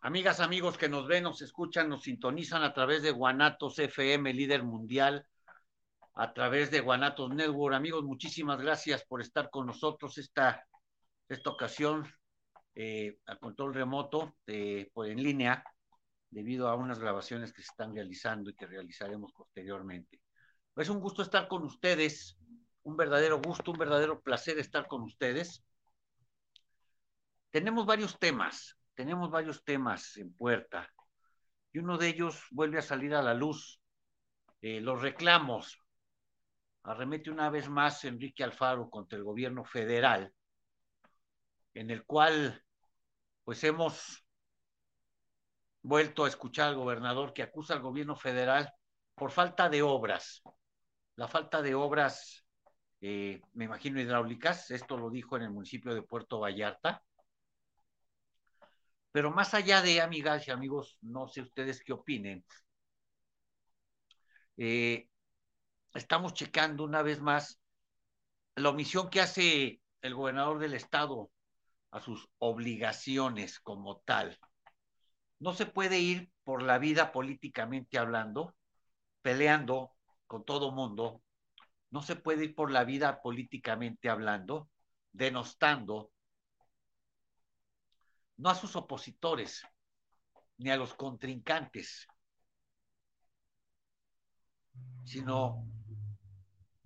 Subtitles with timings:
[0.00, 4.62] Amigas, amigos que nos ven, nos escuchan, nos sintonizan a través de Guanatos FM, líder
[4.62, 5.26] mundial,
[6.14, 7.74] a través de Guanatos Network.
[7.74, 10.64] Amigos, muchísimas gracias por estar con nosotros esta,
[11.28, 12.06] esta ocasión
[12.76, 14.36] eh, a control remoto
[14.92, 15.64] por en línea
[16.30, 20.20] debido a unas grabaciones que se están realizando y que realizaremos posteriormente.
[20.76, 22.38] Es un gusto estar con ustedes,
[22.84, 25.64] un verdadero gusto, un verdadero placer estar con ustedes.
[27.50, 30.92] Tenemos varios temas, tenemos varios temas en puerta
[31.72, 33.80] y uno de ellos vuelve a salir a la luz.
[34.60, 35.78] Eh, los reclamos.
[36.82, 40.34] Arremete una vez más Enrique Alfaro contra el gobierno federal,
[41.74, 42.60] en el cual
[43.44, 44.26] pues hemos
[45.80, 48.74] vuelto a escuchar al gobernador que acusa al gobierno federal
[49.14, 50.42] por falta de obras.
[51.14, 52.44] La falta de obras,
[53.00, 57.04] eh, me imagino, hidráulicas, esto lo dijo en el municipio de Puerto Vallarta.
[59.12, 62.44] Pero más allá de, amigas y amigos, no sé ustedes qué opinen,
[64.56, 65.08] eh,
[65.94, 67.60] estamos checando una vez más
[68.56, 71.30] la omisión que hace el gobernador del estado
[71.90, 74.38] a sus obligaciones como tal.
[75.38, 78.54] No se puede ir por la vida políticamente hablando,
[79.22, 79.92] peleando
[80.26, 81.22] con todo mundo,
[81.90, 84.68] no se puede ir por la vida políticamente hablando,
[85.12, 86.10] denostando,
[88.38, 89.62] no a sus opositores,
[90.58, 92.06] ni a los contrincantes,
[95.04, 95.64] sino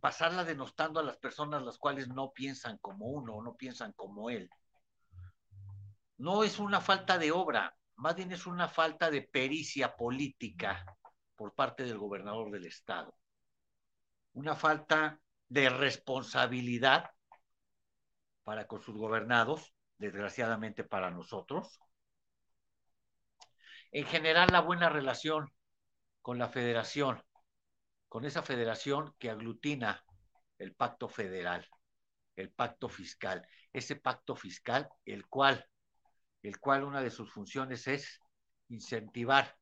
[0.00, 4.30] pasarla denostando a las personas las cuales no piensan como uno o no piensan como
[4.30, 4.50] él.
[6.16, 10.84] No es una falta de obra, más bien es una falta de pericia política
[11.36, 13.14] por parte del gobernador del estado,
[14.32, 17.10] una falta de responsabilidad
[18.44, 21.80] para con sus gobernados, desgraciadamente para nosotros.
[23.92, 25.50] En general, la buena relación
[26.20, 27.22] con la federación,
[28.08, 30.04] con esa federación que aglutina
[30.58, 31.68] el pacto federal,
[32.36, 35.66] el pacto fiscal, ese pacto fiscal, el cual
[36.42, 38.20] el cual una de sus funciones es
[38.68, 39.56] incentivar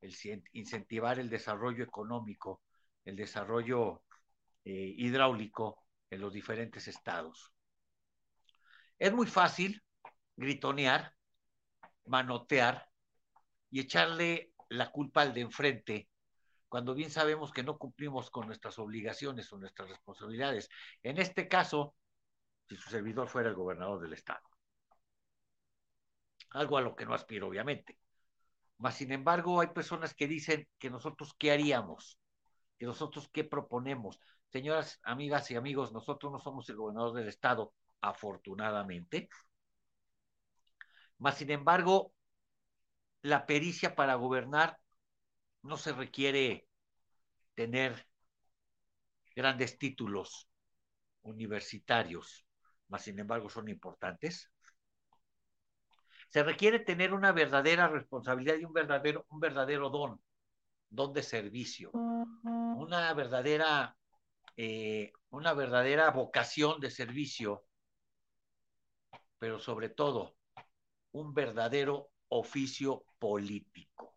[0.00, 0.14] el,
[0.52, 2.62] incentivar el desarrollo económico,
[3.04, 4.02] el desarrollo
[4.64, 7.53] eh, hidráulico en los diferentes estados.
[8.98, 9.82] Es muy fácil
[10.36, 11.14] gritonear,
[12.06, 12.88] manotear
[13.70, 16.08] y echarle la culpa al de enfrente
[16.68, 20.68] cuando bien sabemos que no cumplimos con nuestras obligaciones o nuestras responsabilidades.
[21.02, 21.94] En este caso,
[22.68, 24.42] si su servidor fuera el gobernador del estado
[26.54, 27.98] algo a lo que no aspiro, obviamente.
[28.78, 32.18] Mas, sin embargo, hay personas que dicen que nosotros qué haríamos,
[32.78, 34.20] que nosotros qué proponemos.
[34.48, 37.74] Señoras, amigas y amigos, nosotros no somos el gobernador del estado,
[38.08, 39.28] afortunadamente.
[41.18, 42.12] Mas, sin embargo,
[43.22, 44.78] la pericia para gobernar
[45.62, 46.68] no se requiere
[47.54, 48.06] tener
[49.34, 50.48] grandes títulos
[51.22, 52.46] universitarios,
[52.88, 54.50] mas sin embargo son importantes.
[56.28, 60.20] Se requiere tener una verdadera responsabilidad y un verdadero, un verdadero don,
[60.90, 63.96] don de servicio, una verdadera,
[64.56, 67.64] eh, una verdadera vocación de servicio,
[69.44, 70.38] pero sobre todo
[71.12, 74.16] un verdadero oficio político,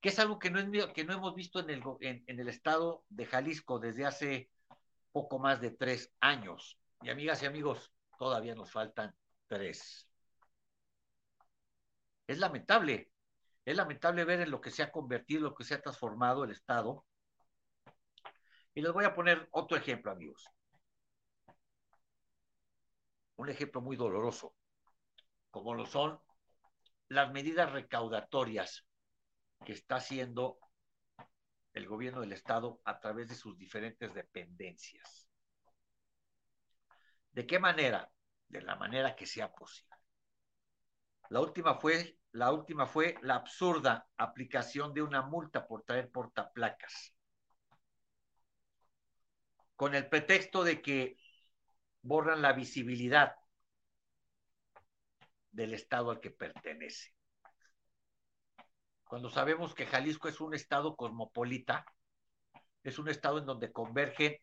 [0.00, 3.02] que es algo que no, es, que no hemos visto en el, en el estado
[3.08, 4.48] de Jalisco desde hace
[5.10, 6.78] poco más de tres años.
[7.02, 9.12] Y amigas y amigos, todavía nos faltan
[9.48, 10.08] tres.
[12.28, 13.10] Es lamentable,
[13.64, 16.52] es lamentable ver en lo que se ha convertido, lo que se ha transformado el
[16.52, 17.04] Estado.
[18.72, 20.48] Y les voy a poner otro ejemplo, amigos.
[23.34, 24.54] Un ejemplo muy doloroso,
[25.50, 26.20] como lo son
[27.08, 28.86] las medidas recaudatorias
[29.64, 30.58] que está haciendo
[31.74, 35.28] el gobierno del Estado a través de sus diferentes dependencias.
[37.32, 38.10] ¿De qué manera?
[38.48, 39.96] De la manera que sea posible.
[41.28, 47.12] La última fue la última fue la absurda aplicación de una multa por traer portaplacas.
[49.74, 51.16] Con el pretexto de que
[52.02, 53.34] borran la visibilidad
[55.52, 57.12] del estado al que pertenece.
[59.04, 61.84] Cuando sabemos que Jalisco es un estado cosmopolita,
[62.82, 64.36] es un estado en donde convergen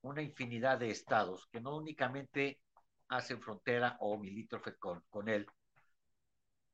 [0.00, 2.60] una infinidad de estados que no únicamente
[3.08, 5.46] hacen frontera o milítrofe con, con él,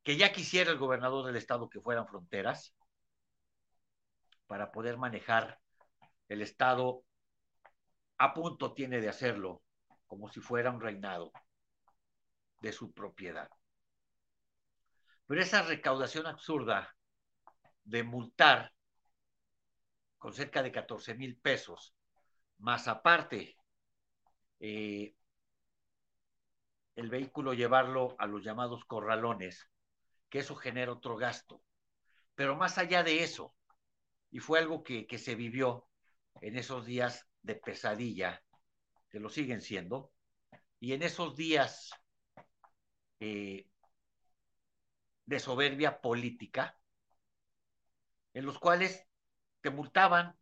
[0.02, 2.75] que ya quisiera el gobernador del estado que fueran fronteras
[4.46, 5.58] para poder manejar
[6.29, 7.05] el estado
[8.19, 9.62] a punto tiene de hacerlo
[10.06, 11.32] como si fuera un reinado
[12.61, 13.50] de su propiedad.
[15.26, 16.94] Pero esa recaudación absurda
[17.84, 18.72] de multar
[20.19, 21.94] con cerca de 14 mil pesos,
[22.58, 23.56] más aparte
[24.60, 25.14] eh,
[26.94, 29.69] el vehículo llevarlo a los llamados corralones,
[30.28, 31.62] que eso genera otro gasto.
[32.34, 33.54] Pero más allá de eso,
[34.30, 35.88] y fue algo que, que se vivió
[36.40, 38.42] en esos días de pesadilla,
[39.10, 40.12] que lo siguen siendo,
[40.80, 41.90] y en esos días
[43.20, 43.66] eh,
[45.26, 46.78] de soberbia política,
[48.34, 49.06] en los cuales
[49.60, 50.36] te multaban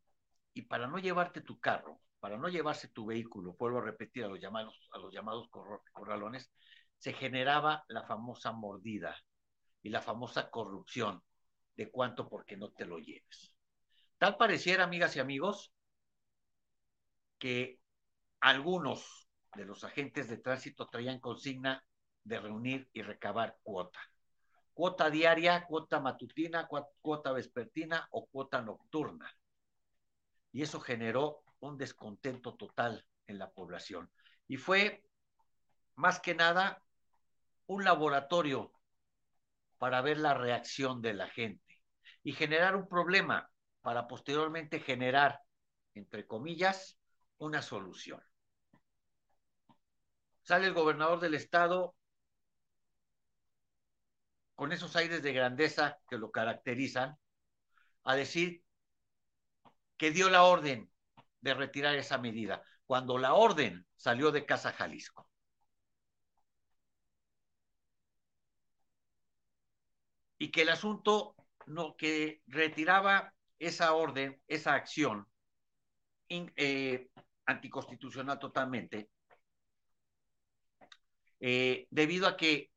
[0.54, 4.28] y para no llevarte tu carro, para no llevarse tu vehículo, vuelvo a repetir a
[4.28, 5.48] los llamados, a los llamados
[5.92, 6.50] corralones,
[6.98, 9.16] se generaba la famosa mordida
[9.82, 11.22] y la famosa corrupción
[11.76, 13.54] de cuánto porque no te lo lleves.
[14.18, 15.72] Tal pareciera, amigas y amigos,
[17.38, 17.80] que
[18.40, 21.84] algunos de los agentes de tránsito traían consigna
[22.24, 24.00] de reunir y recabar cuota.
[24.80, 29.30] Cuota diaria, cuota matutina, cuota vespertina o cuota nocturna.
[30.52, 34.10] Y eso generó un descontento total en la población.
[34.48, 35.04] Y fue,
[35.96, 36.82] más que nada,
[37.66, 38.72] un laboratorio
[39.76, 41.82] para ver la reacción de la gente
[42.22, 43.50] y generar un problema
[43.82, 45.42] para posteriormente generar,
[45.92, 46.98] entre comillas,
[47.36, 48.22] una solución.
[50.40, 51.94] Sale el gobernador del estado
[54.60, 57.16] con esos aires de grandeza que lo caracterizan,
[58.04, 58.62] a decir
[59.96, 60.90] que dio la orden
[61.40, 65.26] de retirar esa medida, cuando la orden salió de Casa Jalisco.
[70.36, 71.34] Y que el asunto
[71.64, 75.26] no, que retiraba esa orden, esa acción
[76.28, 77.08] eh,
[77.46, 79.08] anticonstitucional totalmente,
[81.40, 82.70] eh, debido a que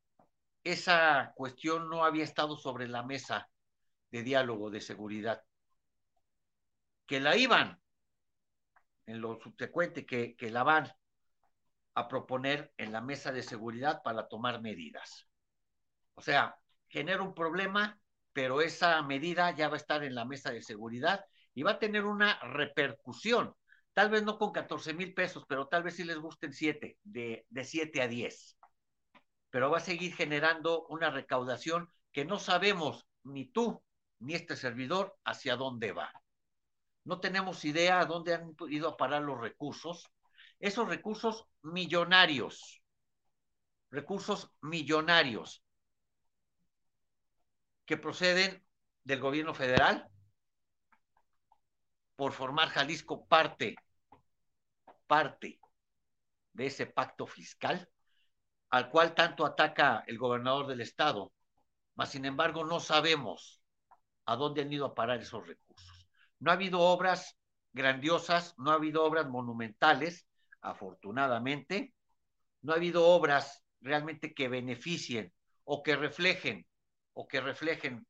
[0.63, 3.49] esa cuestión no había estado sobre la mesa
[4.11, 5.43] de diálogo de seguridad,
[7.05, 7.81] que la iban
[9.05, 10.91] en lo subsecuente, que, que la van
[11.95, 15.27] a proponer en la mesa de seguridad para tomar medidas.
[16.15, 16.55] O sea,
[16.87, 17.99] genera un problema
[18.33, 21.23] pero esa medida ya va a estar en la mesa de seguridad
[21.53, 23.55] y va a tener una repercusión.
[23.93, 27.45] Tal vez no con 14 mil pesos, pero tal vez sí les gusten 7, de,
[27.47, 28.57] de 7 a 10.
[29.53, 33.83] Pero va a seguir generando una recaudación que no sabemos ni tú
[34.17, 36.11] ni este servidor hacia dónde va.
[37.03, 40.09] No tenemos idea a dónde han ido a parar los recursos.
[40.59, 42.81] Esos recursos millonarios,
[43.91, 45.63] recursos millonarios
[47.85, 48.65] que proceden
[49.03, 50.09] del gobierno federal
[52.15, 53.75] por formar Jalisco parte,
[55.05, 55.59] parte
[56.53, 57.87] de ese pacto fiscal
[58.73, 61.31] al cual tanto ataca el gobernador del estado,
[61.93, 63.61] mas sin embargo no sabemos
[64.25, 66.07] a dónde han ido a parar esos recursos.
[66.39, 67.37] No ha habido obras
[67.71, 70.25] grandiosas, no ha habido obras monumentales,
[70.59, 71.93] afortunadamente,
[72.63, 75.31] no ha habido obras realmente que beneficien
[75.65, 76.65] o que reflejen
[77.13, 78.07] o que reflejen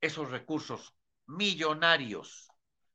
[0.00, 0.94] esos recursos
[1.26, 2.48] millonarios.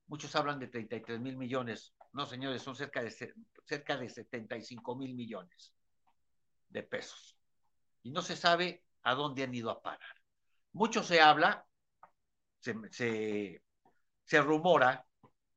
[0.07, 1.93] Muchos hablan de 33 mil millones.
[2.13, 3.11] No, señores, son cerca de,
[3.65, 5.73] cerca de 75 mil millones
[6.69, 7.37] de pesos.
[8.03, 10.15] Y no se sabe a dónde han ido a parar.
[10.73, 11.65] Mucho se habla,
[12.59, 13.61] se,
[14.25, 15.05] se, rumora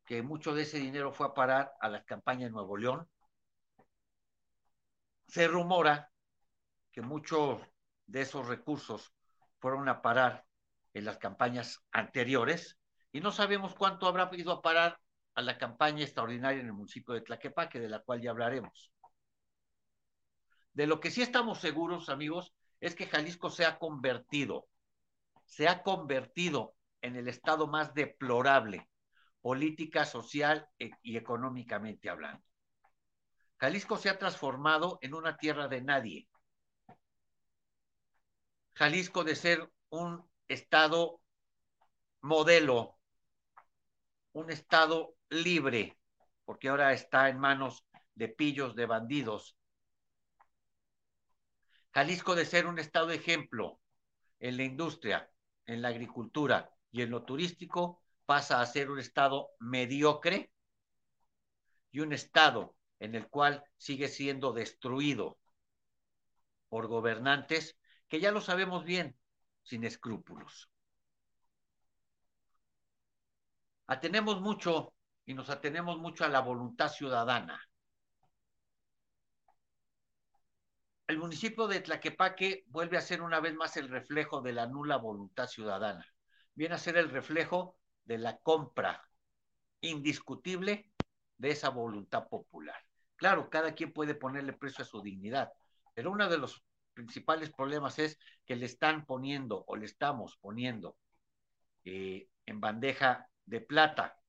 [0.05, 3.09] que mucho de ese dinero fue a parar a las campañas de Nuevo León.
[5.27, 6.11] Se rumora
[6.91, 7.61] que mucho
[8.07, 9.13] de esos recursos
[9.59, 10.45] fueron a parar
[10.95, 12.79] en las campañas anteriores
[13.13, 14.99] y no sabemos cuánto habrá ido a parar
[15.39, 18.93] a la campaña extraordinaria en el municipio de Tlaquepaque, de la cual ya hablaremos.
[20.73, 24.67] De lo que sí estamos seguros, amigos, es que Jalisco se ha convertido,
[25.45, 28.91] se ha convertido en el estado más deplorable,
[29.41, 32.43] política, social e, y económicamente hablando.
[33.59, 36.29] Jalisco se ha transformado en una tierra de nadie,
[38.75, 41.21] Jalisco de ser un estado
[42.23, 42.98] modelo,
[44.39, 45.99] un estado libre,
[46.45, 49.57] porque ahora está en manos de pillos, de bandidos.
[51.93, 53.81] Jalisco de ser un estado ejemplo
[54.39, 55.29] en la industria,
[55.67, 60.53] en la agricultura y en lo turístico, pasa a ser un estado mediocre
[61.91, 65.39] y un estado en el cual sigue siendo destruido
[66.69, 67.77] por gobernantes
[68.07, 69.19] que ya lo sabemos bien,
[69.63, 70.71] sin escrúpulos.
[73.89, 74.95] Atenemos mucho
[75.27, 77.61] y nos atenemos mucho a la voluntad ciudadana.
[81.09, 84.99] el municipio de Tlaquepaque vuelve a ser una vez más el reflejo de la nula
[84.99, 86.07] voluntad ciudadana.
[86.55, 89.03] Viene a ser el reflejo de la compra
[89.81, 90.93] indiscutible
[91.39, 92.77] de esa voluntad popular.
[93.17, 95.51] Claro, cada quien puede ponerle precio a su dignidad,
[95.95, 100.99] pero uno de los principales problemas es que le están poniendo o le estamos poniendo
[101.85, 104.21] eh, en bandeja de plata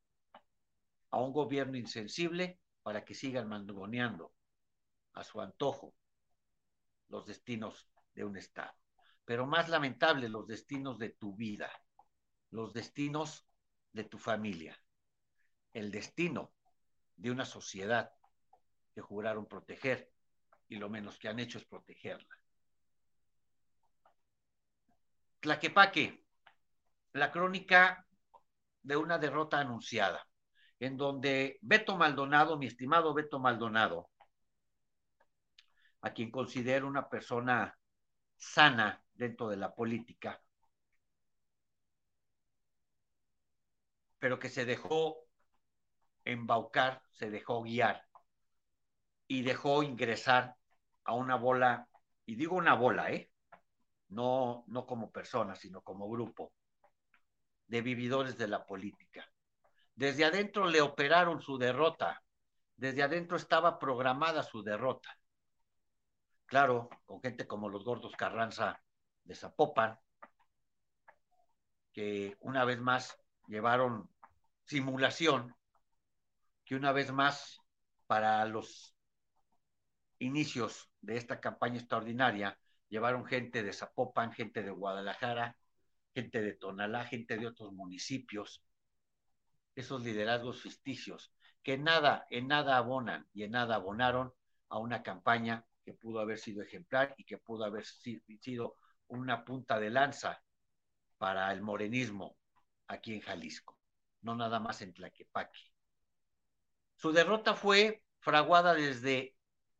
[1.11, 4.33] a un gobierno insensible para que sigan mangoneando
[5.13, 5.93] a su antojo
[7.09, 8.73] los destinos de un Estado.
[9.25, 11.69] Pero más lamentable, los destinos de tu vida,
[12.51, 13.45] los destinos
[13.91, 14.81] de tu familia,
[15.73, 16.53] el destino
[17.17, 18.11] de una sociedad
[18.93, 20.11] que juraron proteger
[20.69, 22.37] y lo menos que han hecho es protegerla.
[25.41, 26.25] Tlaquepaque,
[27.13, 28.05] la crónica
[28.83, 30.25] de una derrota anunciada,
[30.79, 34.09] en donde Beto Maldonado, mi estimado Beto Maldonado,
[36.01, 37.77] a quien considero una persona
[38.37, 40.41] sana dentro de la política,
[44.17, 45.17] pero que se dejó
[46.25, 48.05] embaucar, se dejó guiar
[49.27, 50.55] y dejó ingresar
[51.03, 51.87] a una bola,
[52.25, 53.31] y digo una bola, ¿eh?
[54.09, 56.53] No, no como persona, sino como grupo
[57.69, 59.31] de vividores de la política.
[59.95, 62.21] Desde adentro le operaron su derrota,
[62.75, 65.15] desde adentro estaba programada su derrota.
[66.45, 68.81] Claro, con gente como los gordos Carranza
[69.23, 69.99] de Zapopan,
[71.93, 74.09] que una vez más llevaron
[74.65, 75.55] simulación,
[76.65, 77.59] que una vez más
[78.07, 78.95] para los
[80.17, 82.57] inicios de esta campaña extraordinaria
[82.87, 85.55] llevaron gente de Zapopan, gente de Guadalajara,
[86.13, 88.63] gente de Tonalá, gente de otros municipios,
[89.75, 91.31] esos liderazgos ficticios
[91.63, 94.33] que nada, en nada abonan y en nada abonaron
[94.69, 98.75] a una campaña que pudo haber sido ejemplar y que pudo haber sido
[99.07, 100.41] una punta de lanza
[101.17, 102.37] para el morenismo
[102.87, 103.77] aquí en Jalisco,
[104.21, 105.59] no nada más en Tlaquepaque.
[106.95, 109.35] Su derrota fue fraguada desde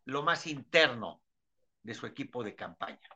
[0.05, 1.21] lo más interno
[1.83, 3.09] de su equipo de campaña.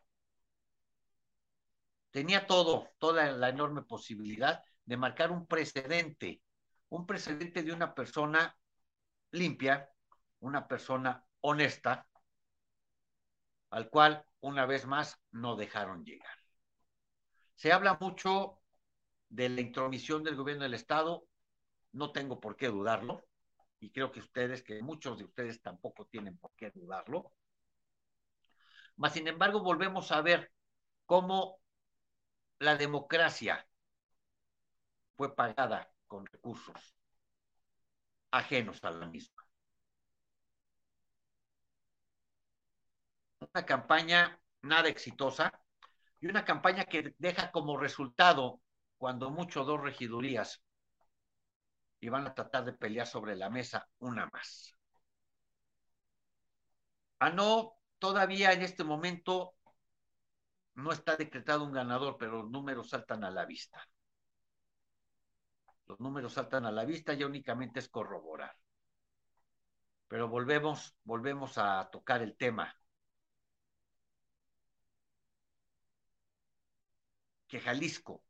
[2.14, 6.44] Tenía todo, toda la enorme posibilidad de marcar un precedente,
[6.90, 8.56] un precedente de una persona
[9.32, 9.90] limpia,
[10.40, 12.08] una persona honesta,
[13.72, 16.38] al cual una vez más no dejaron llegar.
[17.56, 18.62] Se habla mucho
[19.30, 21.26] de la intromisión del gobierno del Estado,
[21.94, 23.26] no tengo por qué dudarlo,
[23.80, 27.34] y creo que ustedes, que muchos de ustedes tampoco tienen por qué dudarlo.
[28.98, 30.52] Mas, sin embargo, volvemos a ver
[31.08, 31.63] cómo
[32.64, 33.68] la democracia
[35.16, 36.96] fue pagada con recursos
[38.32, 39.44] ajenos a la misma.
[43.54, 45.52] una campaña nada exitosa
[46.22, 48.62] y una campaña que deja como resultado,
[48.98, 50.64] cuando mucho, dos regidurías
[52.00, 54.76] y van a tratar de pelear sobre la mesa una más.
[57.20, 59.56] Ah, no, todavía en este momento
[60.76, 63.88] no está decretado un ganador, pero los números saltan a la vista.
[65.86, 68.56] Los números saltan a la vista, ya únicamente es corroborar.
[70.08, 72.76] Pero volvemos, volvemos a tocar el tema
[77.48, 78.24] que Jalisco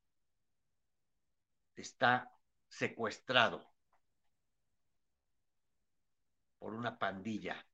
[1.75, 2.29] está
[2.67, 3.73] secuestrado
[6.59, 7.65] por una pandilla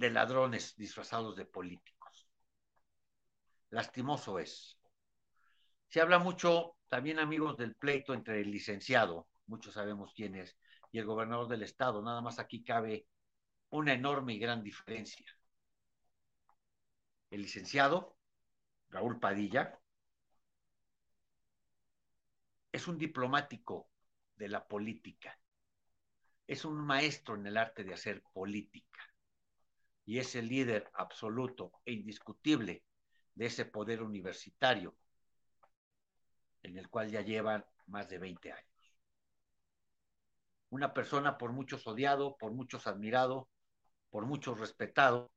[0.00, 2.26] de ladrones disfrazados de políticos.
[3.68, 4.78] Lastimoso es.
[5.88, 10.56] Se habla mucho, también amigos, del pleito entre el licenciado, muchos sabemos quién es,
[10.90, 12.00] y el gobernador del estado.
[12.00, 13.06] Nada más aquí cabe
[13.68, 15.26] una enorme y gran diferencia.
[17.28, 18.16] El licenciado
[18.88, 19.78] Raúl Padilla,
[22.72, 23.90] es un diplomático
[24.34, 25.38] de la política,
[26.46, 29.09] es un maestro en el arte de hacer política
[30.10, 32.82] y es el líder absoluto e indiscutible
[33.32, 34.96] de ese poder universitario
[36.64, 38.96] en el cual ya llevan más de 20 años.
[40.70, 43.48] Una persona por muchos odiado, por muchos admirado,
[44.10, 45.30] por muchos respetado,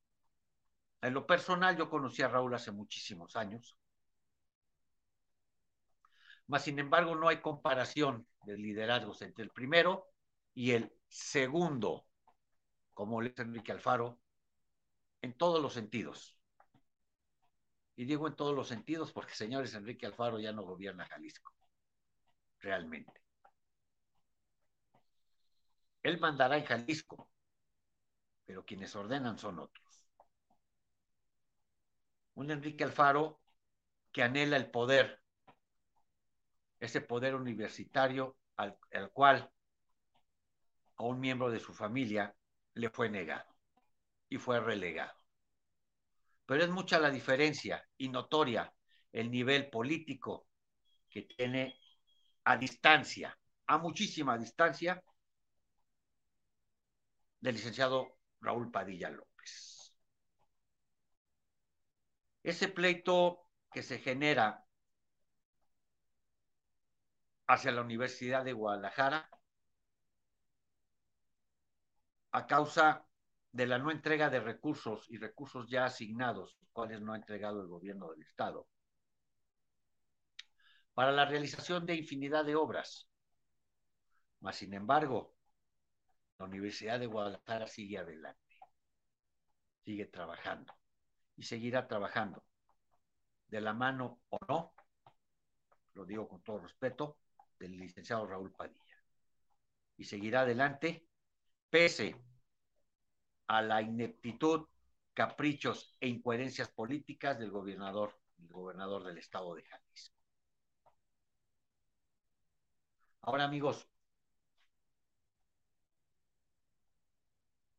[1.03, 3.77] en lo personal, yo conocí a Raúl hace muchísimos años.
[6.47, 10.07] Mas, sin embargo, no hay comparación de liderazgos entre el primero
[10.55, 12.07] y el segundo,
[12.95, 14.22] como le Enrique Alfaro,
[15.23, 16.37] en todos los sentidos.
[17.95, 21.51] Y digo en todos los sentidos porque, señores, Enrique Alfaro ya no gobierna Jalisco,
[22.59, 23.21] realmente.
[26.03, 27.29] Él mandará en Jalisco,
[28.45, 30.05] pero quienes ordenan son otros.
[32.35, 33.39] Un Enrique Alfaro
[34.11, 35.21] que anhela el poder,
[36.81, 39.49] ese poder universitario al, al cual
[40.97, 42.35] a un miembro de su familia
[42.73, 43.52] le fue negado
[44.33, 45.13] y fue relegado.
[46.47, 48.73] Pero es mucha la diferencia y notoria
[49.11, 50.47] el nivel político
[51.07, 51.79] que tiene
[52.43, 53.37] a distancia,
[53.67, 55.03] a muchísima distancia,
[57.41, 59.93] del licenciado Raúl Padilla López.
[62.41, 64.65] Ese pleito que se genera
[67.45, 69.29] hacia la Universidad de Guadalajara
[72.31, 73.05] a causa
[73.53, 77.67] de la no entrega de recursos y recursos ya asignados, cuales no ha entregado el
[77.67, 78.67] gobierno del Estado,
[80.95, 83.07] para la realización de infinidad de obras.
[84.39, 85.35] Mas, sin embargo,
[86.39, 88.59] la Universidad de Guadalajara sigue adelante,
[89.85, 90.73] sigue trabajando
[91.35, 92.43] y seguirá trabajando
[93.47, 94.73] de la mano o no,
[95.93, 97.19] lo digo con todo respeto,
[97.59, 99.03] del licenciado Raúl Padilla.
[99.95, 101.05] Y seguirá adelante
[101.69, 102.15] pese
[103.57, 104.67] a la ineptitud,
[105.13, 110.15] caprichos e incoherencias políticas del gobernador, el gobernador del estado de Jalisco.
[113.21, 113.87] Ahora, amigos,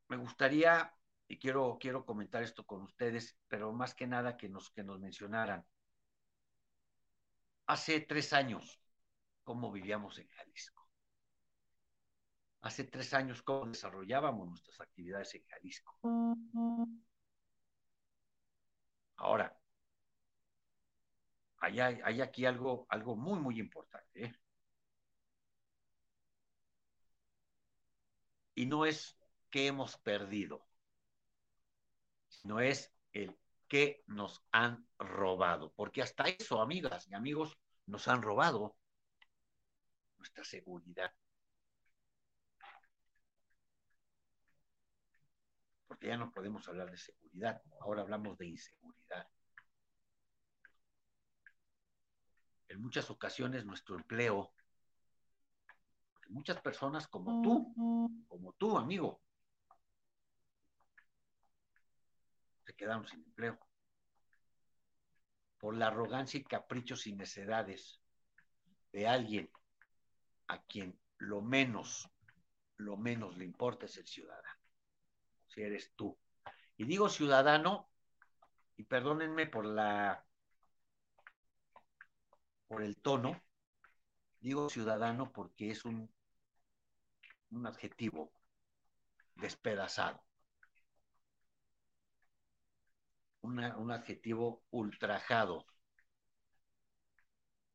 [0.08, 0.94] me gustaría,
[1.28, 4.98] y quiero, quiero comentar esto con ustedes, pero más que nada que nos, que nos
[5.00, 5.64] mencionaran.
[7.66, 8.80] Hace tres años,
[9.44, 10.83] ¿cómo vivíamos en Jalisco?
[12.64, 15.98] Hace tres años cómo desarrollábamos nuestras actividades en Jalisco.
[19.16, 19.54] Ahora,
[21.58, 24.24] hay, aquí algo, algo muy, muy importante.
[24.24, 24.34] ¿eh?
[28.54, 29.18] Y no es
[29.50, 30.66] que hemos perdido,
[32.28, 33.36] sino es el
[33.68, 35.70] que nos han robado.
[35.76, 38.74] Porque hasta eso, amigas y amigos, nos han robado
[40.16, 41.12] nuestra seguridad.
[46.04, 49.26] Porque ya no podemos hablar de seguridad, ahora hablamos de inseguridad.
[52.68, 54.52] En muchas ocasiones nuestro empleo,
[56.28, 59.22] muchas personas como tú, como tú, amigo,
[62.66, 63.58] se quedaron sin empleo.
[65.56, 67.98] Por la arrogancia y caprichos y necedades
[68.92, 69.50] de alguien
[70.48, 72.10] a quien lo menos,
[72.76, 74.63] lo menos le importa es el ciudadano
[75.54, 76.18] si eres tú.
[76.76, 77.88] Y digo ciudadano,
[78.76, 80.24] y perdónenme por la
[82.66, 83.40] por el tono,
[84.40, 86.12] digo ciudadano porque es un,
[87.50, 88.32] un adjetivo
[89.36, 90.22] despedazado.
[93.42, 95.66] un adjetivo ultrajado.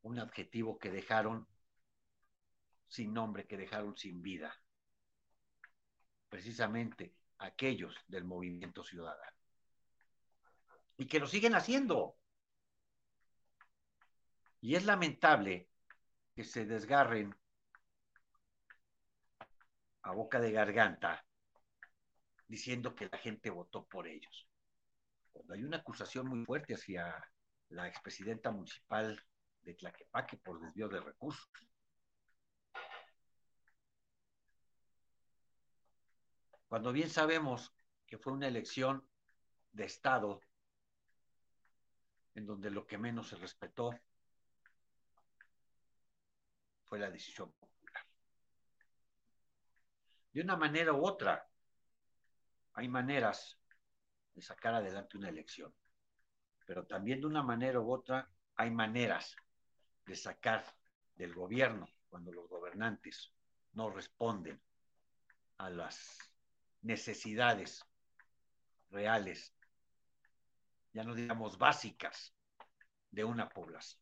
[0.02, 1.48] Un adjetivo que dejaron
[2.88, 4.52] sin nombre, que dejaron sin vida.
[6.28, 9.38] Precisamente aquellos del movimiento ciudadano.
[10.98, 12.18] Y que lo siguen haciendo.
[14.62, 15.70] Y es lamentable
[16.36, 17.34] que se desgarren
[20.02, 21.26] a boca de garganta
[22.48, 24.48] diciendo que la gente votó por ellos.
[25.32, 27.16] Cuando hay una acusación muy fuerte hacia
[27.70, 29.24] la expresidenta municipal
[29.62, 31.50] de Tlaquepaque por desvío de recursos.
[36.70, 37.74] Cuando bien sabemos
[38.06, 39.04] que fue una elección
[39.72, 40.40] de Estado
[42.36, 43.92] en donde lo que menos se respetó
[46.86, 48.06] fue la decisión popular.
[50.32, 51.50] De una manera u otra,
[52.74, 53.60] hay maneras
[54.36, 55.74] de sacar adelante una elección,
[56.68, 59.36] pero también de una manera u otra hay maneras
[60.06, 60.64] de sacar
[61.16, 63.34] del gobierno cuando los gobernantes
[63.74, 64.62] no responden
[65.58, 66.30] a las
[66.82, 67.84] necesidades
[68.90, 69.54] reales,
[70.94, 72.34] ya no digamos básicas,
[73.12, 74.02] de una población.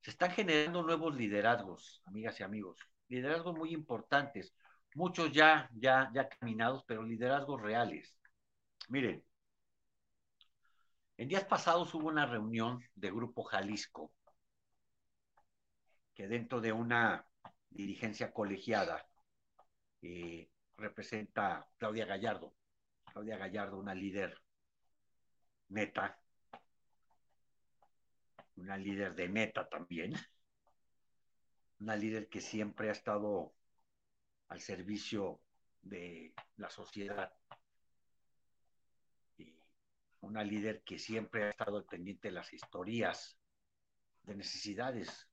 [0.00, 2.78] Se están generando nuevos liderazgos, amigas y amigos,
[3.08, 4.54] liderazgos muy importantes,
[4.94, 8.16] muchos ya, ya, ya caminados, pero liderazgos reales.
[8.88, 9.22] Miren,
[11.16, 14.12] en días pasados hubo una reunión de Grupo Jalisco,
[16.14, 17.26] que dentro de una
[17.70, 19.07] dirigencia colegiada
[20.02, 22.54] eh, representa Claudia Gallardo.
[23.04, 24.40] Claudia Gallardo, una líder
[25.68, 26.20] neta,
[28.56, 30.14] una líder de neta también,
[31.80, 33.54] una líder que siempre ha estado
[34.48, 35.40] al servicio
[35.82, 37.32] de la sociedad.
[39.36, 39.54] Y
[40.20, 43.38] una líder que siempre ha estado pendiente de las historias,
[44.24, 45.28] de necesidades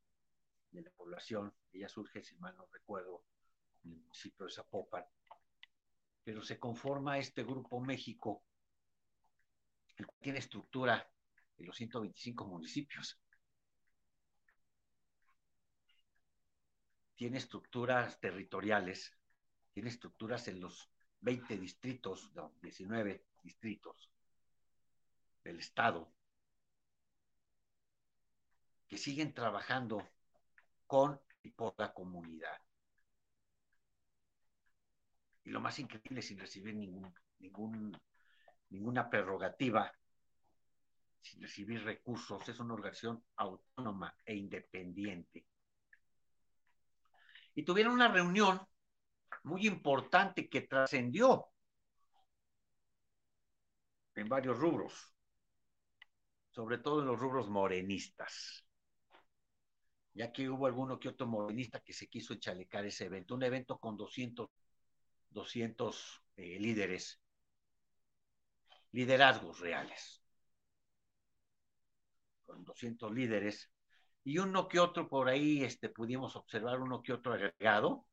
[0.71, 1.54] de la población.
[1.71, 3.23] Ella surge, si mal no recuerdo,
[3.85, 5.05] en el municipio de Zapopan.
[6.23, 8.43] Pero se conforma este Grupo México,
[9.95, 11.09] que tiene estructura
[11.57, 13.19] en los 125 municipios.
[17.15, 19.15] Tiene estructuras territoriales,
[19.71, 20.89] tiene estructuras en los
[21.21, 24.11] 20 distritos, no, 19 distritos
[25.43, 26.11] del Estado,
[28.87, 30.07] que siguen trabajando
[30.87, 32.59] con y por la comunidad.
[35.45, 37.97] Y lo más increíble, sin recibir ningún,
[38.69, 39.91] ninguna prerrogativa,
[41.21, 45.45] sin recibir recursos, es una organización autónoma e independiente.
[47.53, 48.60] Y tuvieron una reunión
[49.43, 51.45] muy importante que trascendió
[54.15, 55.13] en varios rubros,
[56.49, 58.65] sobre todo en los rubros morenistas
[60.15, 63.77] ya que hubo alguno que otro morenista que se quiso enchalecar ese evento, un evento
[63.77, 64.49] con 200,
[65.29, 67.21] 200 eh, líderes,
[68.91, 70.23] liderazgos reales,
[72.45, 73.71] con 200 líderes,
[74.23, 78.05] y uno que otro por ahí este, pudimos observar, uno que otro agregado,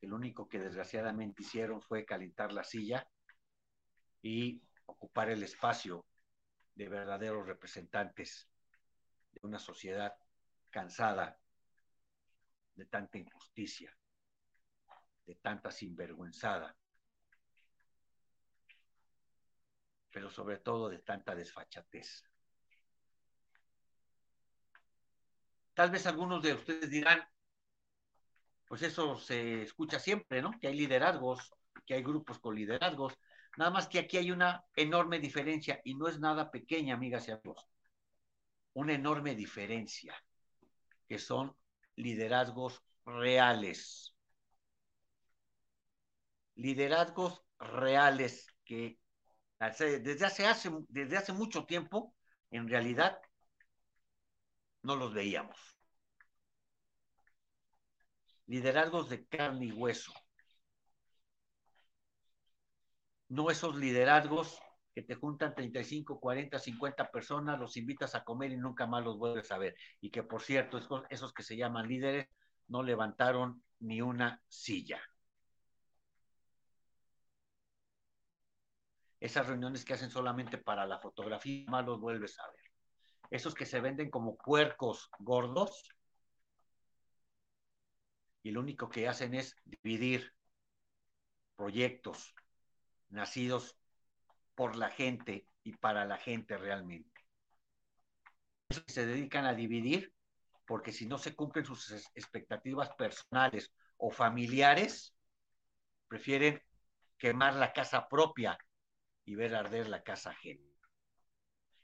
[0.00, 3.08] el único que desgraciadamente hicieron fue calentar la silla
[4.20, 6.04] y ocupar el espacio
[6.74, 8.48] de verdaderos representantes
[9.32, 10.14] de una sociedad
[10.70, 11.38] cansada
[12.74, 13.96] de tanta injusticia,
[15.26, 16.76] de tanta sinvergüenzada,
[20.10, 22.24] pero sobre todo de tanta desfachatez.
[25.74, 27.26] Tal vez algunos de ustedes dirán,
[28.66, 30.50] pues eso se escucha siempre, ¿no?
[30.60, 31.52] Que hay liderazgos,
[31.86, 33.14] que hay grupos con liderazgos.
[33.56, 37.32] Nada más que aquí hay una enorme diferencia y no es nada pequeña, amigas y
[37.32, 37.66] amigos.
[38.74, 40.14] Una enorme diferencia
[41.08, 41.54] que son
[41.96, 44.11] liderazgos reales.
[46.54, 48.98] Liderazgos reales que
[49.70, 52.14] desde hace, hace, desde hace mucho tiempo,
[52.50, 53.18] en realidad,
[54.82, 55.56] no los veíamos.
[58.46, 60.12] Liderazgos de carne y hueso.
[63.28, 64.60] No esos liderazgos
[64.94, 69.16] que te juntan 35, 40, 50 personas, los invitas a comer y nunca más los
[69.16, 69.74] vuelves a ver.
[70.00, 72.28] Y que, por cierto, esos que se llaman líderes
[72.68, 75.00] no levantaron ni una silla.
[79.22, 82.72] Esas reuniones que hacen solamente para la fotografía, más los vuelves a ver.
[83.30, 85.94] Esos que se venden como puercos gordos
[88.42, 90.34] y lo único que hacen es dividir
[91.54, 92.34] proyectos
[93.10, 93.78] nacidos
[94.56, 97.24] por la gente y para la gente realmente.
[98.88, 100.12] Se dedican a dividir
[100.66, 105.14] porque si no se cumplen sus expectativas personales o familiares,
[106.08, 106.60] prefieren
[107.16, 108.58] quemar la casa propia
[109.24, 110.66] y ver arder la casa ajena.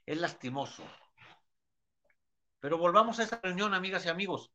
[0.05, 0.83] Es lastimoso.
[2.59, 4.51] Pero volvamos a esa reunión, amigas y amigos.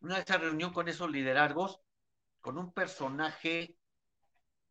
[0.00, 1.80] Una de esas reunión con esos liderazgos,
[2.40, 3.76] con un personaje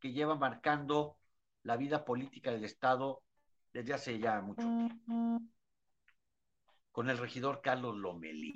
[0.00, 1.18] que lleva marcando
[1.62, 3.22] la vida política del Estado
[3.72, 5.40] desde hace ya mucho tiempo,
[6.92, 8.54] con el regidor Carlos Lomelí.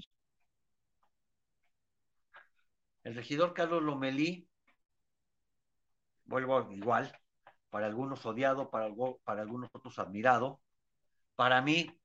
[3.05, 4.49] El regidor Carlos Lomelí,
[6.25, 7.22] vuelvo igual,
[7.73, 8.91] para algunos odiado, para,
[9.25, 10.61] para algunos otros admirado,
[11.37, 11.99] para mí,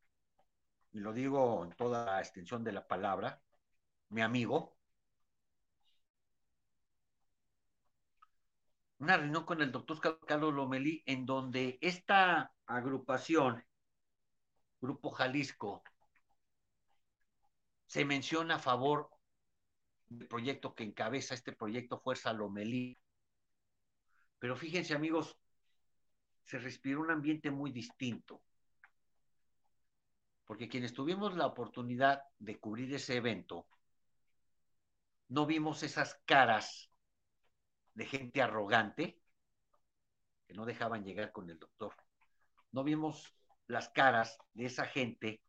[0.93, 3.41] y lo digo en toda la extensión de la palabra,
[4.08, 4.77] mi amigo,
[8.99, 13.62] una reunión con el doctor Carlos Lomelí, en donde esta agrupación,
[14.80, 15.84] Grupo Jalisco,
[17.88, 19.10] se menciona a favor
[20.08, 22.97] del proyecto que encabeza este proyecto Fuerza Lomelí.
[24.39, 25.38] Pero fíjense, amigos,
[26.47, 28.41] se respiró un ambiente muy distinto.
[30.45, 33.67] Porque quienes tuvimos la oportunidad de cubrir ese evento,
[35.27, 36.89] no vimos esas caras
[37.95, 39.19] de gente arrogante
[40.47, 41.93] que no dejaban llegar con el doctor.
[42.71, 43.36] No vimos
[43.67, 45.41] las caras de esa gente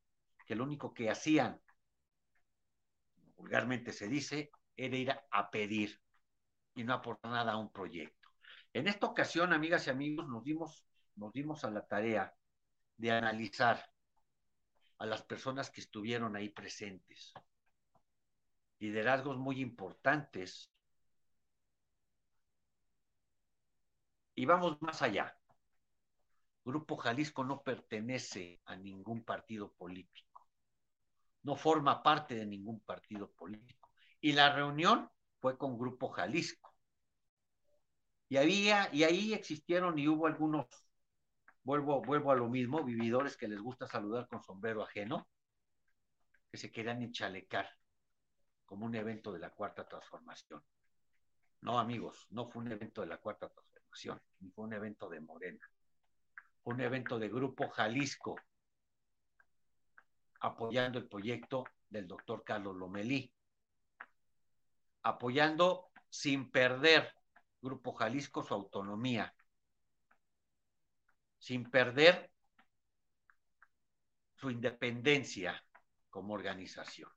[0.46, 1.61] que lo único que hacían,
[3.37, 6.00] vulgarmente se dice, era ir a pedir
[6.74, 8.18] y no aportar nada a un proyecto.
[8.72, 10.84] En esta ocasión, amigas y amigos, nos dimos,
[11.18, 12.35] nos dimos a la tarea
[12.96, 13.92] de analizar
[14.98, 17.33] a las personas que estuvieron ahí presentes.
[18.78, 20.72] Liderazgos muy importantes
[24.38, 25.37] Y vamos más allá.
[26.64, 30.46] Grupo Jalisco no pertenece a ningún partido político.
[31.42, 33.90] No forma parte de ningún partido político.
[34.20, 36.72] Y la reunión fue con Grupo Jalisco.
[38.28, 40.66] Y, había, y ahí existieron y hubo algunos,
[41.68, 45.28] vuelvo, vuelvo a lo mismo, vividores que les gusta saludar con sombrero ajeno,
[46.50, 47.68] que se querían enchalecar
[48.64, 50.64] como un evento de la cuarta transformación.
[51.61, 55.20] No, amigos, no fue un evento de la cuarta transformación, ni fue un evento de
[55.20, 55.70] Morena.
[56.62, 58.37] Fue un evento de Grupo Jalisco
[60.40, 63.31] apoyando el proyecto del doctor Carlos Lomelí,
[65.02, 67.12] apoyando sin perder
[67.61, 69.35] Grupo Jalisco su autonomía,
[71.38, 72.31] sin perder
[74.35, 75.62] su independencia
[76.11, 77.11] como organización.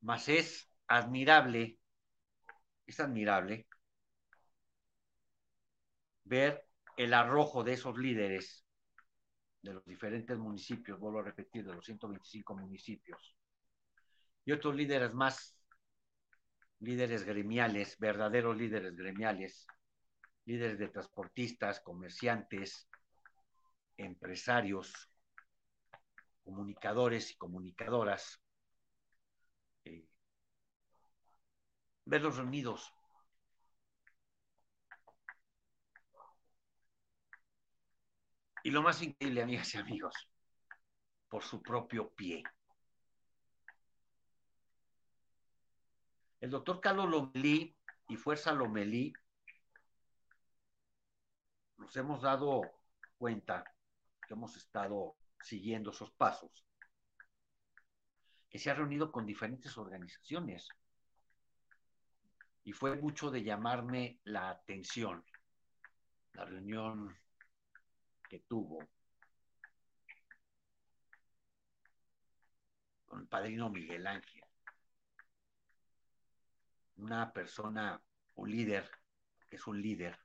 [0.00, 1.78] Mas es admirable,
[2.86, 3.66] es admirable
[6.24, 8.64] ver el arrojo de esos líderes
[9.62, 13.36] de los diferentes municipios, vuelvo a repetir, de los 125 municipios,
[14.44, 15.56] y otros líderes más
[16.80, 19.66] líderes gremiales, verdaderos líderes gremiales,
[20.50, 22.88] líderes de transportistas, comerciantes,
[23.96, 25.08] empresarios,
[26.42, 28.42] comunicadores y comunicadoras,
[29.84, 30.08] eh,
[32.04, 32.92] verlos reunidos.
[38.64, 40.14] Y lo más increíble, amigas y amigos,
[41.28, 42.42] por su propio pie.
[46.40, 47.76] El doctor Carlos Lomelí
[48.08, 49.12] y Fuerza Lomelí
[51.90, 52.62] nos hemos dado
[53.18, 53.64] cuenta
[54.24, 56.64] que hemos estado siguiendo esos pasos,
[58.48, 60.68] que se ha reunido con diferentes organizaciones.
[62.62, 65.24] Y fue mucho de llamarme la atención
[66.34, 67.18] la reunión
[68.28, 68.78] que tuvo
[73.04, 74.44] con el padrino Miguel Ángel
[76.98, 78.00] una persona,
[78.36, 78.88] un líder,
[79.48, 80.16] que es un líder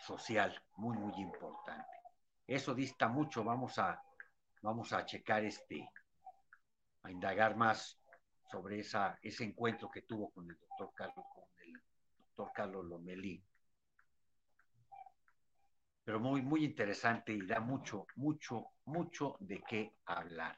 [0.00, 1.88] social muy, muy importante.
[2.46, 4.02] Eso dista mucho, vamos a,
[4.62, 5.88] vamos a checar este,
[7.02, 7.98] a indagar más
[8.50, 11.80] sobre esa, ese encuentro que tuvo con el doctor Carlos, con el
[12.18, 13.42] doctor Carlos Lomelí.
[16.02, 20.56] Pero muy, muy interesante y da mucho, mucho, mucho de qué hablar.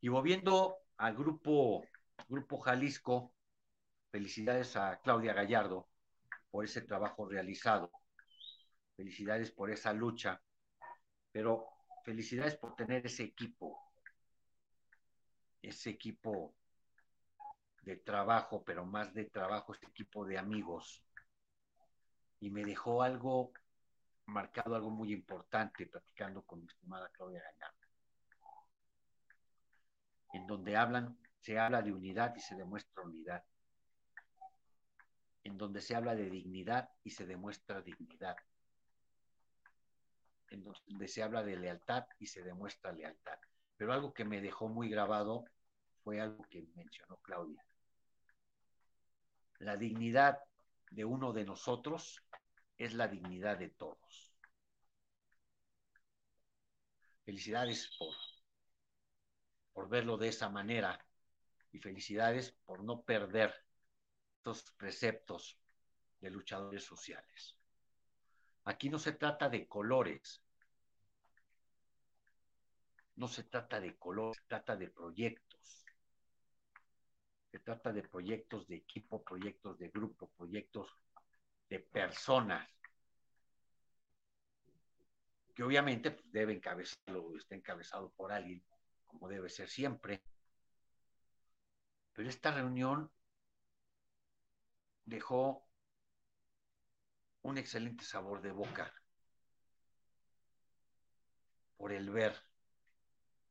[0.00, 1.84] Y volviendo al grupo
[2.28, 3.34] Grupo Jalisco,
[4.10, 5.88] felicidades a Claudia Gallardo
[6.54, 7.90] por ese trabajo realizado.
[8.96, 10.40] Felicidades por esa lucha,
[11.32, 11.66] pero
[12.04, 13.76] felicidades por tener ese equipo,
[15.60, 16.54] ese equipo
[17.82, 21.04] de trabajo, pero más de trabajo, ese equipo de amigos.
[22.38, 23.50] Y me dejó algo
[24.26, 27.88] marcado, algo muy importante, platicando con mi estimada Claudia Gallardo,
[30.34, 33.42] en donde hablan se habla de unidad y se demuestra unidad.
[35.44, 38.36] En donde se habla de dignidad y se demuestra dignidad.
[40.50, 43.38] En donde se habla de lealtad y se demuestra lealtad.
[43.76, 45.44] Pero algo que me dejó muy grabado
[46.02, 47.64] fue algo que mencionó Claudia.
[49.58, 50.38] La dignidad
[50.90, 52.22] de uno de nosotros
[52.76, 54.32] es la dignidad de todos.
[57.24, 58.14] Felicidades por,
[59.72, 61.04] por verlo de esa manera
[61.72, 63.63] y felicidades por no perder
[64.76, 65.58] preceptos
[66.20, 67.56] de luchadores sociales.
[68.64, 70.42] Aquí no se trata de colores,
[73.16, 75.84] no se trata de colores, se trata de proyectos.
[77.50, 80.90] Se trata de proyectos de equipo, proyectos de grupo, proyectos
[81.68, 82.68] de personas
[85.54, 88.62] que obviamente pues, debe encabezarlo, está encabezado por alguien,
[89.06, 90.22] como debe ser siempre,
[92.12, 93.10] pero esta reunión
[95.04, 95.66] dejó
[97.42, 98.92] un excelente sabor de boca
[101.76, 102.34] por el ver,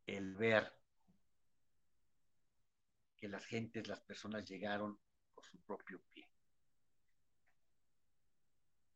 [0.07, 0.73] el ver
[3.17, 4.99] que las gentes, las personas llegaron
[5.33, 6.27] por su propio pie.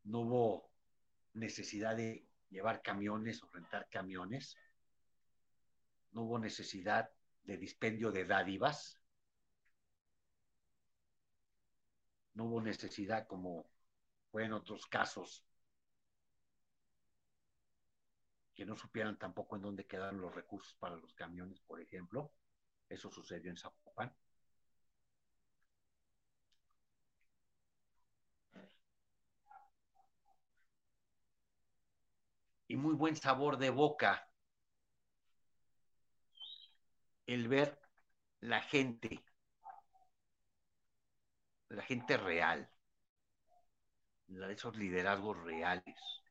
[0.03, 0.71] No hubo
[1.33, 4.57] necesidad de llevar camiones o rentar camiones.
[6.11, 7.09] No hubo necesidad
[7.43, 8.99] de dispendio de dádivas.
[12.37, 13.65] no hubo necesidad como
[14.31, 15.43] fue en otros casos,
[18.53, 22.31] que no supieran tampoco en dónde quedaron los recursos para los camiones, por ejemplo.
[22.89, 24.15] Eso sucedió en Zapopan.
[32.67, 34.29] Y muy buen sabor de boca
[37.25, 37.79] el ver
[38.41, 39.23] la gente
[41.77, 42.67] la gente real,
[44.49, 46.23] esos liderazgos reales,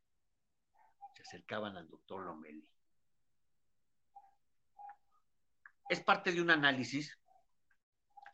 [1.14, 2.68] se acercaban al doctor Lomeli.
[5.88, 7.16] Es parte de un análisis,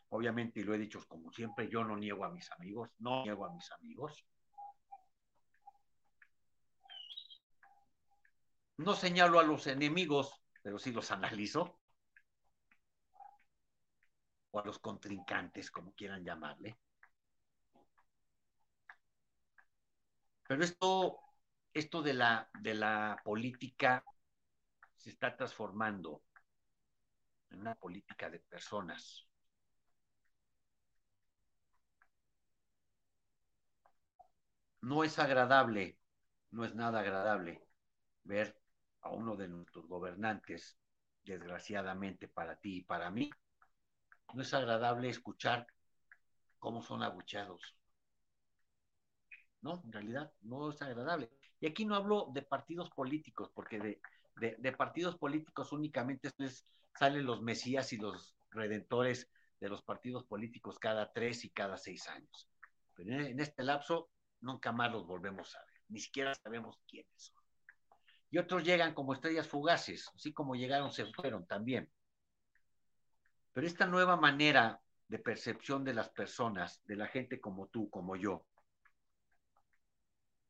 [0.09, 3.45] obviamente, y lo he dicho como siempre, yo no niego a mis amigos, no niego
[3.45, 4.25] a mis amigos,
[8.77, 11.79] No señalo a los enemigos, pero sí los analizo.
[14.49, 16.79] O a los contrincantes, como quieran llamarle.
[20.47, 21.19] Pero esto,
[21.73, 24.03] esto de la, de la política
[24.97, 26.23] se está transformando
[27.51, 29.25] en una política de personas.
[34.81, 35.97] No es agradable,
[36.51, 37.65] no es nada agradable
[38.23, 38.55] ver
[39.01, 40.77] a uno de nuestros gobernantes,
[41.23, 43.31] desgraciadamente para ti y para mí,
[44.33, 45.65] no es agradable escuchar
[46.59, 47.75] cómo son abucheados.
[49.63, 51.31] No, en realidad no es agradable.
[51.59, 53.99] Y aquí no hablo de partidos políticos, porque
[54.35, 56.29] de, partidos políticos únicamente
[56.93, 62.07] salen los mesías y los redentores de los partidos políticos cada tres y cada seis
[62.07, 62.47] años.
[62.93, 64.09] Pero en este lapso
[64.41, 67.43] nunca más los volvemos a ver, ni siquiera sabemos quiénes son
[68.33, 71.87] y otros llegan como estrellas fugaces, así como llegaron se fueron también.
[73.53, 78.15] Pero esta nueva manera de percepción de las personas, de la gente como tú, como
[78.15, 78.43] yo,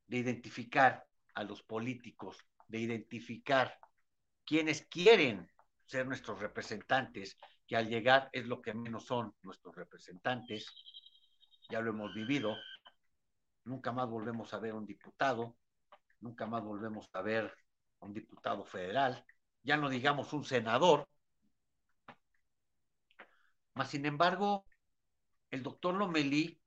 [0.07, 2.37] de identificar a los políticos,
[2.67, 3.77] de identificar
[4.45, 5.49] quienes quieren
[5.85, 7.37] ser nuestros representantes,
[7.67, 10.65] que al llegar es lo que menos son nuestros representantes,
[11.69, 12.55] ya lo hemos vivido,
[13.63, 15.55] nunca más volvemos a ver un diputado,
[16.19, 17.53] nunca más volvemos a ver
[17.99, 19.25] un diputado federal,
[19.63, 21.07] ya no digamos un senador.
[23.73, 24.65] Mas, sin embargo,
[25.51, 26.59] el doctor Lomelí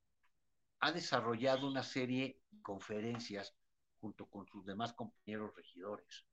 [0.79, 3.55] ha desarrollado una serie conferencias
[3.99, 6.25] junto con sus demás compañeros regidores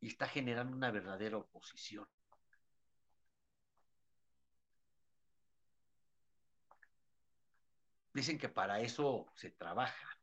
[0.00, 2.06] y está generando una verdadera oposición.
[8.12, 10.14] Dicen que para eso se trabaja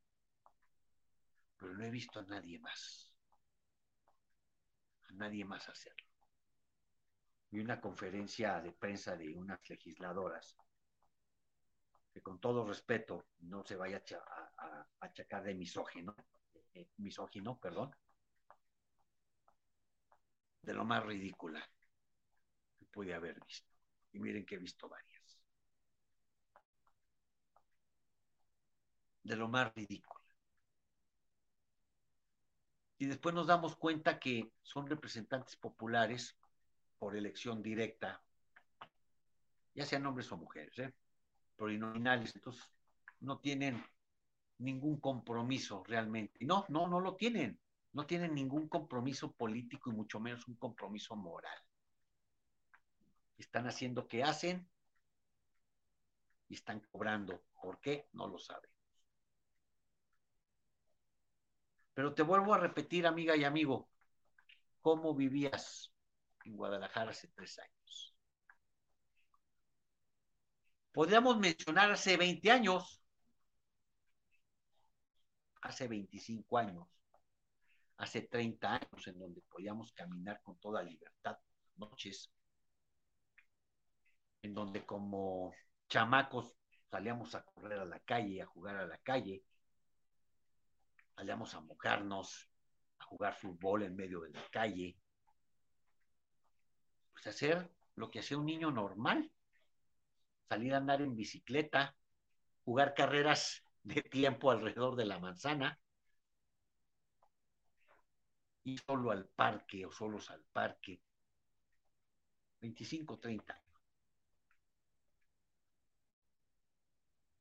[1.62, 3.14] pero no he visto a nadie más,
[5.04, 6.10] a nadie más hacerlo.
[7.52, 10.58] Vi una conferencia de prensa de unas legisladoras
[12.13, 14.02] que con todo respeto no se vaya
[14.58, 16.15] a, achacar de misógino,
[16.74, 17.95] eh, misógino, perdón,
[20.62, 21.67] de lo más ridícula
[22.78, 23.71] que pude haber visto.
[24.13, 25.39] Y miren que he visto varias.
[29.24, 30.21] De lo más ridículo
[33.02, 36.38] y después nos damos cuenta que son representantes populares
[37.00, 38.21] por elección directa,
[39.74, 40.93] ya sean hombres o mujeres, ¿eh?
[41.69, 42.63] Entonces
[43.19, 43.84] no tienen
[44.58, 46.45] ningún compromiso realmente.
[46.45, 47.60] No, no, no lo tienen.
[47.93, 51.58] No tienen ningún compromiso político y mucho menos un compromiso moral.
[53.38, 54.69] Están haciendo que hacen
[56.47, 57.43] y están cobrando.
[57.62, 58.08] ¿Por qué?
[58.13, 58.69] No lo saben.
[61.93, 63.89] Pero te vuelvo a repetir, amiga y amigo,
[64.82, 65.93] ¿cómo vivías
[66.45, 68.11] en Guadalajara hace tres años?
[70.91, 73.01] Podríamos mencionar hace 20 años,
[75.62, 76.88] hace 25 años,
[77.97, 81.38] hace 30 años, en donde podíamos caminar con toda libertad
[81.77, 82.30] noches,
[84.41, 85.54] en donde como
[85.88, 86.54] chamacos
[86.89, 89.43] salíamos a correr a la calle, a jugar a la calle,
[91.15, 92.50] salíamos a mojarnos,
[93.00, 94.98] a jugar fútbol en medio de la calle,
[97.13, 99.31] pues hacer lo que hacía un niño normal,
[100.52, 101.95] salir a andar en bicicleta,
[102.65, 105.79] jugar carreras de tiempo alrededor de la manzana,
[108.65, 111.02] ir solo al parque o solos al parque,
[112.60, 113.81] 25, 30 años.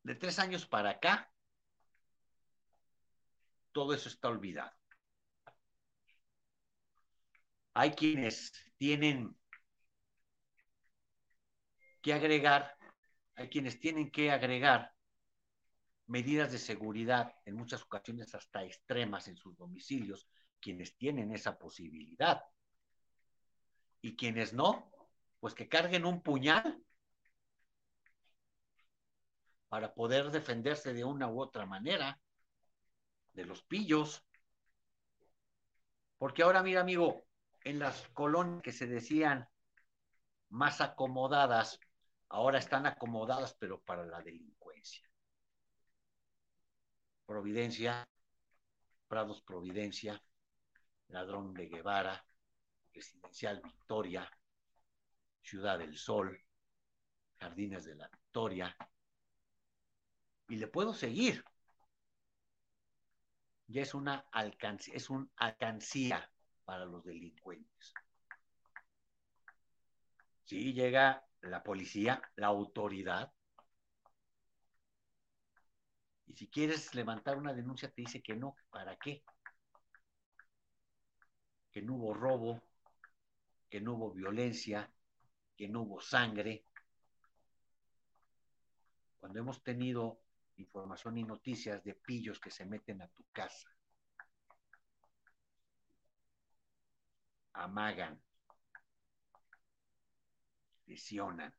[0.04, 1.32] De tres años para acá,
[3.72, 4.70] todo eso está olvidado.
[7.74, 9.36] Hay quienes tienen
[12.02, 12.79] que agregar,
[13.36, 14.92] hay quienes tienen que agregar
[16.06, 20.26] medidas de seguridad, en muchas ocasiones hasta extremas en sus domicilios,
[20.60, 22.42] quienes tienen esa posibilidad.
[24.02, 24.90] Y quienes no,
[25.38, 26.82] pues que carguen un puñal
[29.68, 32.20] para poder defenderse de una u otra manera
[33.32, 34.24] de los pillos.
[36.18, 37.24] Porque ahora, mira, amigo,
[37.62, 39.48] en las colonias que se decían
[40.48, 41.78] más acomodadas,
[42.30, 45.08] ahora están acomodadas, pero para la delincuencia.
[47.26, 48.08] Providencia,
[49.08, 50.22] Prados Providencia,
[51.08, 52.24] Ladrón de Guevara,
[52.92, 54.30] Residencial Victoria,
[55.42, 56.40] Ciudad del Sol,
[57.38, 58.76] Jardines de la Victoria,
[60.48, 61.44] y le puedo seguir.
[63.66, 66.30] Ya es una alcancía, es un alcancía
[66.64, 67.94] para los delincuentes.
[70.44, 73.32] Si llega la policía, la autoridad,
[76.30, 79.24] y si quieres levantar una denuncia te dice que no, ¿para qué?
[81.72, 82.62] Que no hubo robo,
[83.68, 84.92] que no hubo violencia,
[85.56, 86.64] que no hubo sangre.
[89.18, 90.20] Cuando hemos tenido
[90.56, 93.68] información y noticias de pillos que se meten a tu casa,
[97.54, 98.22] amagan,
[100.90, 101.54] lesionan,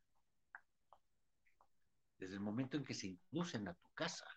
[2.17, 4.27] desde el momento en que se introducen a tu casa.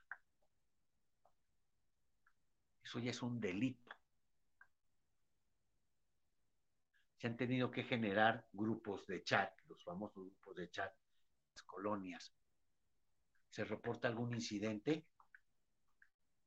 [2.82, 3.90] Eso ya es un delito.
[7.16, 10.94] Se han tenido que generar grupos de chat, los famosos grupos de chat,
[11.54, 12.32] las colonias,
[13.50, 15.06] se reporta algún incidente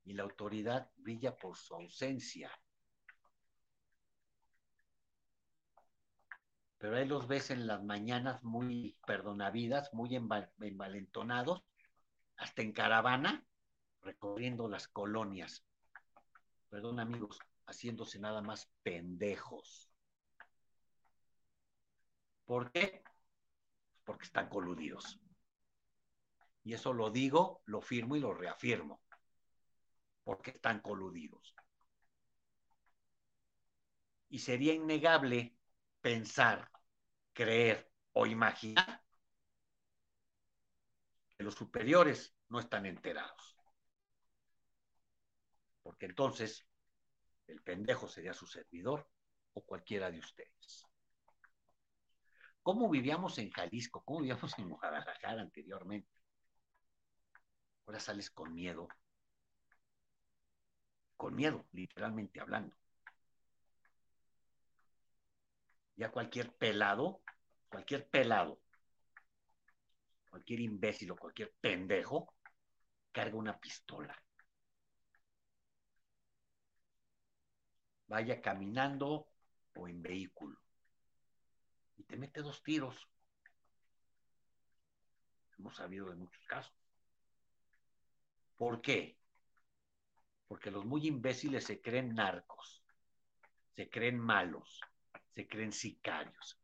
[0.06, 2.52] y la autoridad brilla por su ausencia.
[6.78, 11.64] Pero ahí los ves en las mañanas muy perdonavidas, muy envalentonados,
[12.38, 13.46] hasta en caravana,
[14.02, 15.66] recorriendo las colonias.
[16.70, 19.90] Perdón amigos, haciéndose nada más pendejos.
[22.46, 23.04] ¿Por qué?
[24.06, 25.20] Porque están coludidos.
[26.64, 29.02] Y eso lo digo, lo firmo y lo reafirmo,
[30.24, 31.56] porque están coludidos.
[34.30, 35.57] Y sería innegable
[36.08, 36.72] pensar,
[37.34, 39.04] creer o imaginar
[41.36, 43.58] que los superiores no están enterados.
[45.84, 46.66] Porque entonces
[47.48, 49.06] el pendejo sería su servidor
[49.52, 50.86] o cualquiera de ustedes.
[52.64, 54.02] ¿Cómo vivíamos en Jalisco?
[54.06, 56.16] ¿Cómo vivíamos en Guadalajara anteriormente?
[57.86, 58.88] Ahora sales con miedo.
[61.18, 62.78] Con miedo, literalmente hablando.
[65.98, 67.22] Ya cualquier pelado,
[67.70, 68.62] cualquier pelado,
[70.30, 72.36] cualquier imbécil o cualquier pendejo,
[73.12, 74.16] carga una pistola.
[78.08, 79.28] Vaya caminando
[79.76, 80.60] o en vehículo.
[81.98, 82.96] Y te mete dos tiros.
[85.58, 86.76] Hemos sabido de muchos casos.
[88.56, 89.18] ¿Por qué?
[90.48, 92.84] Porque los muy imbéciles se creen narcos,
[93.76, 94.80] se creen malos,
[95.38, 96.60] se creen sicarios.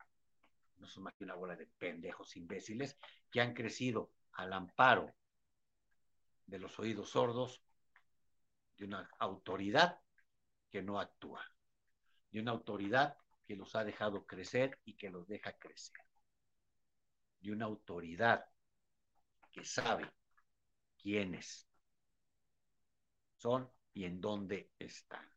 [0.78, 2.98] No son más que una bola de pendejos imbéciles
[3.30, 5.14] que han crecido al amparo
[6.48, 7.62] de los oídos sordos
[8.76, 10.02] de una autoridad
[10.72, 11.48] que no actúa,
[12.32, 13.16] de una autoridad
[13.46, 16.00] que los ha dejado crecer y que los deja crecer,
[17.42, 18.44] de una autoridad
[19.52, 20.12] que sabe
[20.98, 21.68] quiénes
[23.38, 25.30] son y en dónde están.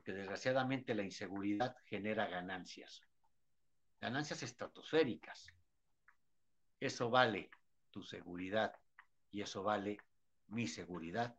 [0.00, 3.02] Porque desgraciadamente la inseguridad genera ganancias,
[4.00, 5.52] ganancias estratosféricas.
[6.80, 7.50] Eso vale
[7.90, 8.72] tu seguridad
[9.30, 9.98] y eso vale
[10.46, 11.36] mi seguridad,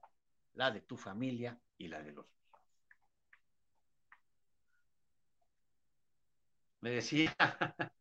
[0.54, 2.28] la de tu familia y la de los.
[6.82, 7.36] Me decía,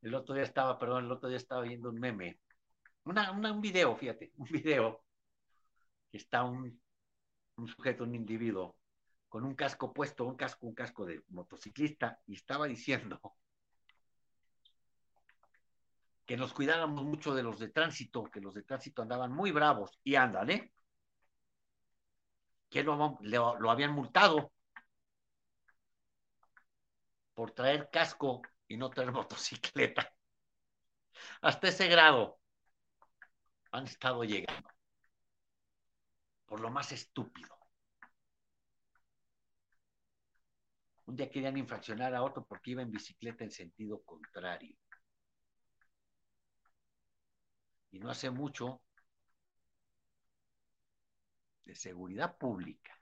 [0.00, 2.38] el otro día estaba, perdón, el otro día estaba viendo un meme
[3.04, 5.04] un video, fíjate, un video
[6.10, 6.80] que está un,
[7.56, 8.78] un sujeto, un individuo,
[9.34, 13.20] con un casco puesto, un casco, un casco de motociclista, y estaba diciendo
[16.24, 19.98] que nos cuidáramos mucho de los de tránsito, que los de tránsito andaban muy bravos,
[20.04, 20.72] y andan, ¿eh?
[22.70, 24.52] Que lo, lo habían multado
[27.34, 30.14] por traer casco y no traer motocicleta.
[31.40, 32.38] Hasta ese grado
[33.72, 34.70] han estado llegando.
[36.46, 37.53] Por lo más estúpido.
[41.06, 44.76] Un día querían infraccionar a otro porque iba en bicicleta en sentido contrario.
[47.90, 48.82] Y no hace mucho
[51.64, 52.96] de seguridad pública.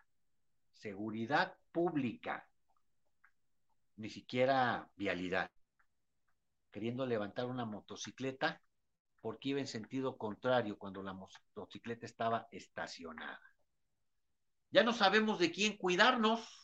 [0.72, 2.48] Seguridad pública.
[3.96, 5.50] Ni siquiera vialidad.
[6.70, 8.60] Queriendo levantar una motocicleta
[9.20, 13.40] porque iba en sentido contrario cuando la motocicleta estaba estacionada.
[14.70, 16.61] Ya no sabemos de quién cuidarnos.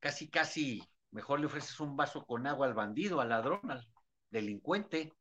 [0.00, 3.86] Casi, casi, mejor le ofreces un vaso con agua al bandido, al ladrón, al
[4.30, 5.12] delincuente,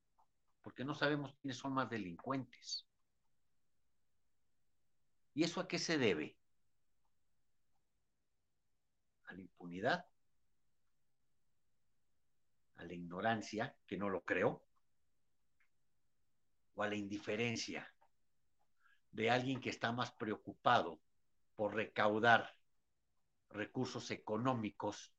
[0.61, 2.85] porque no sabemos quiénes son más delincuentes.
[5.33, 6.37] ¿Y eso a qué se debe?
[9.25, 10.05] ¿A la impunidad?
[12.77, 14.65] ¿A la ignorancia, que no lo creo?
[16.75, 17.93] ¿O a la indiferencia
[19.11, 20.99] de alguien que está más preocupado
[21.55, 22.53] por recaudar
[23.55, 25.13] recursos económicos,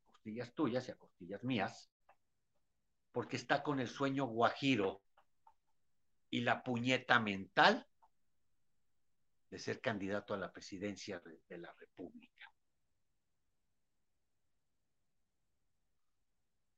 [0.00, 1.90] a costillas tuyas y a costillas mías,
[3.12, 5.02] porque está con el sueño guajiro
[6.30, 7.86] y la puñeta mental
[9.50, 12.52] de ser candidato a la presidencia de, la República.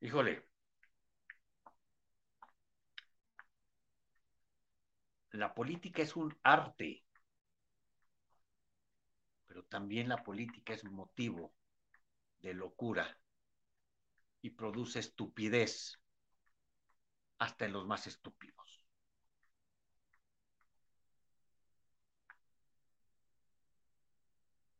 [0.01, 0.49] Híjole,
[5.33, 7.05] la política es un arte,
[9.51, 11.53] pero también la política es motivo
[12.41, 13.19] de locura
[14.43, 15.99] y produce estupidez
[17.39, 18.87] hasta en los más estúpidos.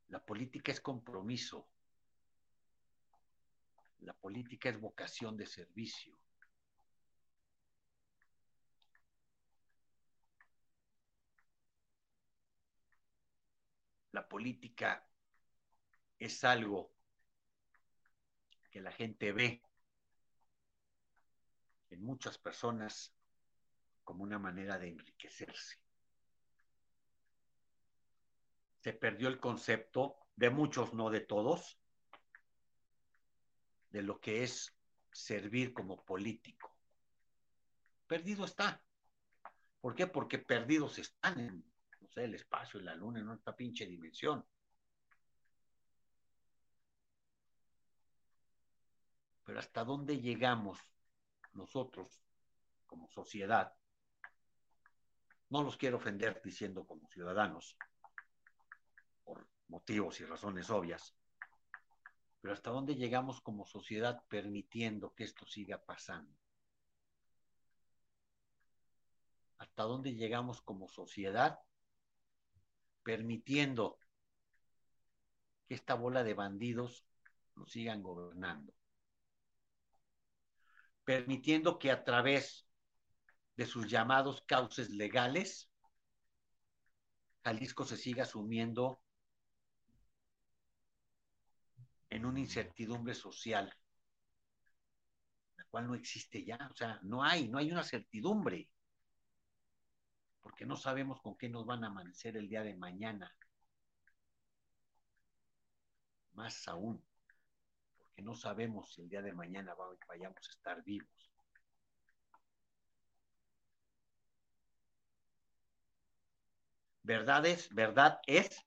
[0.07, 1.67] La política es compromiso.
[4.03, 6.17] La política es vocación de servicio.
[14.13, 15.07] La política
[16.19, 16.93] es algo
[18.71, 19.63] que la gente ve
[21.91, 23.15] en muchas personas
[24.05, 25.77] como una manera de enriquecerse.
[28.79, 31.79] Se perdió el concepto, de muchos, no de todos,
[33.91, 34.75] de lo que es
[35.13, 36.75] servir como político.
[38.07, 38.83] Perdido está.
[39.81, 40.07] ¿Por qué?
[40.07, 41.70] Porque perdidos están en,
[42.17, 44.45] el espacio, la luna, en esta pinche dimensión.
[49.45, 50.79] Pero hasta dónde llegamos
[51.53, 52.23] nosotros
[52.87, 53.75] como sociedad,
[55.49, 57.77] no los quiero ofender diciendo como ciudadanos,
[59.25, 61.17] por motivos y razones obvias,
[62.41, 66.35] pero hasta dónde llegamos como sociedad permitiendo que esto siga pasando.
[69.59, 71.59] Hasta dónde llegamos como sociedad
[73.03, 73.99] permitiendo
[75.67, 77.05] que esta bola de bandidos
[77.57, 78.73] nos sigan gobernando.
[81.05, 82.67] Permitiendo que a través
[83.57, 85.71] de sus llamados cauces legales,
[87.45, 89.01] Jalisco se siga sumiendo
[92.11, 93.73] en una incertidumbre social,
[95.57, 98.69] la cual no existe ya, o sea, no hay, no hay una certidumbre,
[100.41, 103.35] porque no sabemos con qué nos van a amanecer el día de mañana.
[106.33, 107.05] Más aún,
[108.23, 109.75] no sabemos si el día de mañana
[110.09, 111.09] vayamos a estar vivos.
[117.03, 118.63] Verdad es, verdad es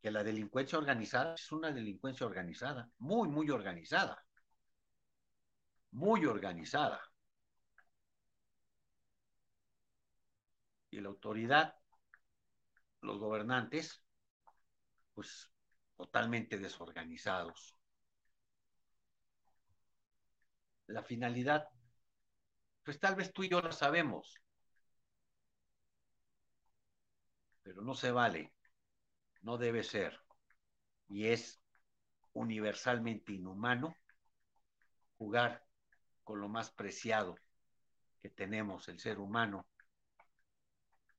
[0.00, 4.24] que la delincuencia organizada es una delincuencia organizada, muy, muy organizada,
[5.92, 7.00] muy organizada.
[10.90, 11.74] Y la autoridad,
[13.00, 14.02] los gobernantes,
[15.14, 15.50] pues
[15.96, 17.76] totalmente desorganizados.
[20.90, 21.68] la finalidad,
[22.82, 24.34] pues tal vez tú y yo la sabemos,
[27.62, 28.52] pero no se vale,
[29.42, 30.20] no debe ser,
[31.08, 31.60] y es
[32.32, 33.94] universalmente inhumano
[35.18, 35.64] jugar
[36.24, 37.36] con lo más preciado
[38.20, 39.66] que tenemos el ser humano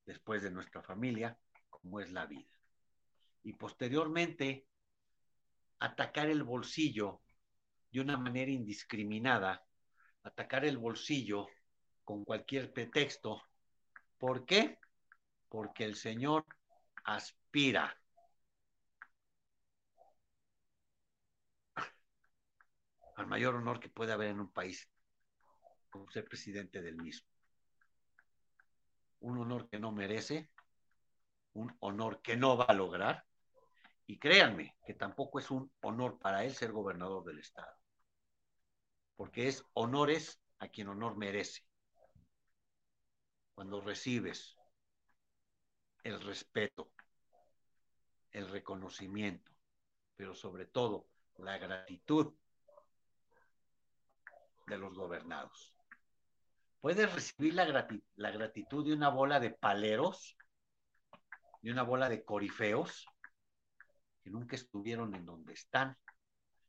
[0.05, 1.37] después de nuestra familia,
[1.69, 2.51] como es la vida.
[3.43, 4.67] Y posteriormente,
[5.79, 7.21] atacar el bolsillo
[7.91, 9.65] de una manera indiscriminada,
[10.23, 11.47] atacar el bolsillo
[12.03, 13.41] con cualquier pretexto.
[14.17, 14.79] ¿Por qué?
[15.49, 16.45] Porque el Señor
[17.03, 17.97] aspira
[23.15, 24.89] al mayor honor que puede haber en un país,
[25.89, 27.30] como ser presidente del mismo.
[29.21, 30.49] Un honor que no merece,
[31.53, 33.25] un honor que no va a lograr,
[34.05, 37.81] y créanme que tampoco es un honor para él ser gobernador del estado
[39.21, 41.63] porque es honores a quien honor merece.
[43.53, 44.57] Cuando recibes
[46.03, 46.91] el respeto,
[48.31, 49.51] el reconocimiento,
[50.15, 51.05] pero sobre todo
[51.37, 52.33] la gratitud
[54.65, 55.71] de los gobernados.
[56.81, 60.35] Puedes recibir la, grati la gratitud de una bola de paleros,
[61.61, 63.05] de una bola de corifeos,
[64.23, 65.97] que nunca estuvieron en donde están,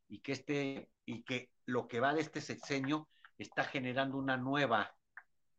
[0.08, 3.08] y que, este, y que lo que va de este sexenio
[3.38, 4.94] está generando una nueva,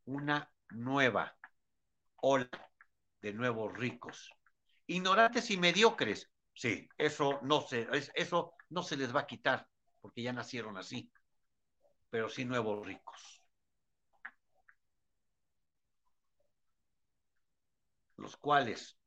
[0.06, 1.36] una nueva
[2.18, 2.49] ola
[3.22, 4.32] de nuevos ricos.
[4.86, 9.68] Ignorantes y mediocres, sí, eso no se, eso no se les va a quitar,
[10.01, 11.12] porque ya nacieron así,
[12.10, 13.43] pero sí nuevos ricos.
[18.24, 18.98] Los cuales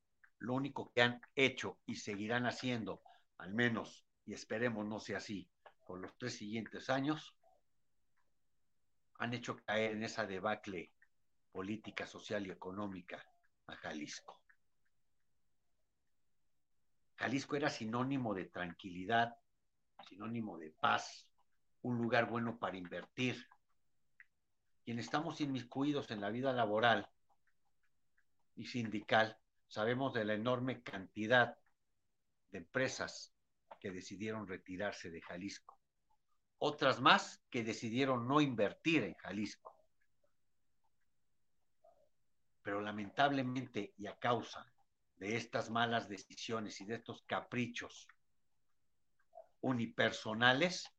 [0.41, 3.01] lo único que han hecho y seguirán haciendo,
[3.39, 5.51] al menos, y esperemos no sea así,
[5.87, 7.35] por los tres siguientes años,
[9.15, 10.93] han hecho caer en esa debacle
[11.51, 13.27] política, social y económica
[13.69, 14.43] a Jalisco.
[17.15, 19.35] Jalisco era sinónimo de tranquilidad,
[20.07, 21.27] sinónimo de paz,
[21.81, 23.49] un lugar bueno para invertir.
[24.85, 27.09] Quienes estamos inmiscuidos en la vida laboral
[28.57, 29.39] y sindical,
[29.69, 31.57] sabemos de la enorme cantidad
[32.51, 33.33] de empresas
[33.79, 35.79] que decidieron retirarse de Jalisco.
[36.59, 39.77] Otras más que decidieron no invertir en Jalisco.
[42.63, 44.67] Pero lamentablemente y a causa
[45.17, 48.09] de estas malas decisiones y de estos caprichos
[49.61, 50.91] unipersonales,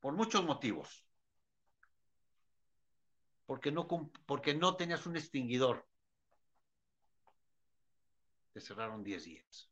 [0.00, 1.04] por muchos motivos,
[3.50, 3.88] porque no,
[4.26, 5.84] porque no tenías un extinguidor,
[8.52, 9.68] te cerraron 10 días.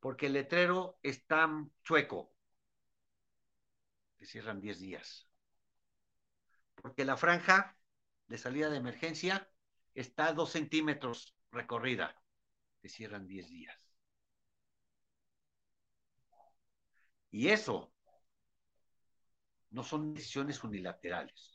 [0.00, 1.46] Porque el letrero está
[1.82, 2.32] chueco,
[4.16, 5.28] te cierran 10 días.
[6.76, 7.76] Porque la franja
[8.28, 9.46] de salida de emergencia
[9.92, 12.18] está a 2 centímetros recorrida,
[12.80, 13.78] te cierran 10 días.
[17.30, 17.92] Y eso
[19.68, 21.53] no son decisiones unilaterales.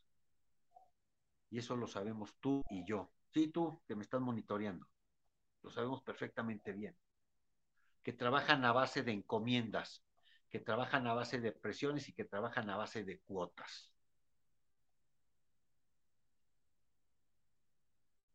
[1.50, 3.12] Y eso lo sabemos tú y yo.
[3.34, 4.88] Sí, tú que me estás monitoreando.
[5.62, 6.96] Lo sabemos perfectamente bien.
[8.04, 10.04] Que trabajan a base de encomiendas,
[10.50, 13.92] que trabajan a base de presiones y que trabajan a base de cuotas.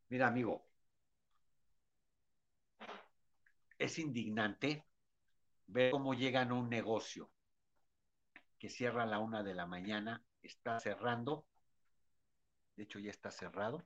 [0.08, 0.64] Mira, amigo,
[3.78, 4.84] es indignante
[5.66, 7.30] ver cómo llegan a un negocio
[8.58, 11.46] que cierra a la una de la mañana, está cerrando,
[12.76, 13.84] de hecho ya está cerrado,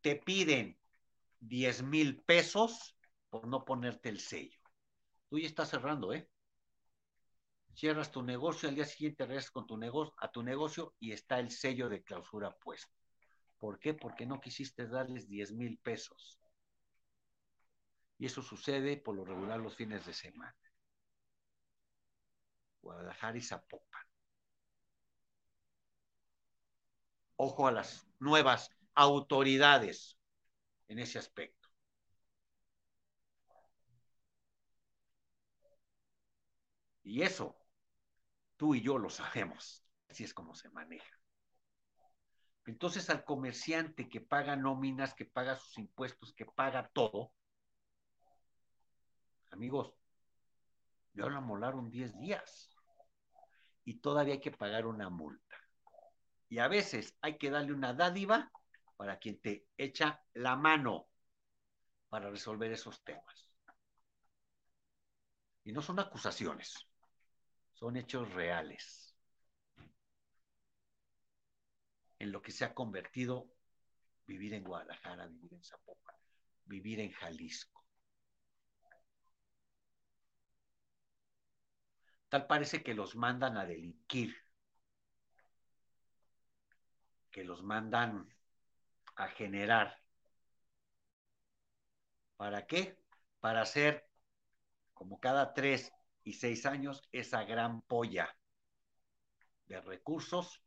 [0.00, 0.78] te piden
[1.40, 2.96] 10 mil pesos
[3.30, 4.60] por no ponerte el sello.
[5.28, 6.28] Tú ya estás cerrando, ¿eh?
[7.74, 11.50] Cierras tu negocio, al día siguiente regresas tu negocio, a tu negocio y está el
[11.50, 12.92] sello de clausura puesto.
[13.58, 13.94] ¿Por qué?
[13.94, 16.38] Porque no quisiste darles 10 mil pesos.
[18.18, 20.54] Y eso sucede por lo regular los fines de semana.
[22.82, 24.11] Guadalajara y Zapopan.
[27.44, 30.16] Ojo a las nuevas autoridades
[30.86, 31.68] en ese aspecto.
[37.02, 37.56] Y eso,
[38.56, 39.84] tú y yo lo sabemos.
[40.08, 41.18] Así es como se maneja.
[42.64, 47.32] Entonces al comerciante que paga nóminas, que paga sus impuestos, que paga todo,
[49.50, 49.92] amigos,
[51.12, 52.70] ya lo amolaron 10 días
[53.84, 55.61] y todavía hay que pagar una multa.
[56.52, 58.52] Y a veces hay que darle una dádiva
[58.98, 61.08] para quien te echa la mano
[62.10, 63.50] para resolver esos temas.
[65.64, 66.76] Y no son acusaciones,
[67.72, 69.16] son hechos reales.
[72.18, 73.48] En lo que se ha convertido
[74.26, 76.16] vivir en Guadalajara, vivir en Zapopan,
[76.66, 77.82] vivir en Jalisco.
[82.28, 84.36] Tal parece que los mandan a delinquir,
[87.32, 88.28] que los mandan
[89.16, 89.98] a generar.
[92.36, 92.98] ¿Para qué?
[93.40, 94.08] Para hacer,
[94.94, 98.36] como cada tres y seis años, esa gran polla
[99.66, 100.62] de recursos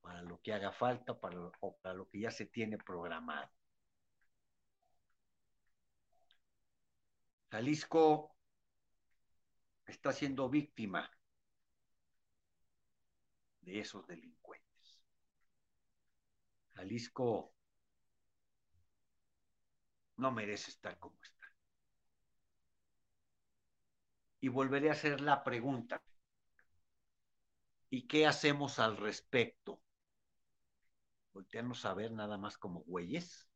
[0.00, 3.50] para lo que haga falta para lo que ya se tiene programado.
[7.50, 8.34] Jalisco
[9.86, 11.10] está siendo víctima
[13.60, 14.71] de esos delincuentes.
[16.82, 17.54] Jalisco
[20.16, 21.46] no merece estar como está.
[24.40, 26.02] Y volveré a hacer la pregunta.
[27.88, 29.80] ¿Y qué hacemos al respecto?
[31.32, 33.48] ¿Voltearnos a ver nada más como güeyes?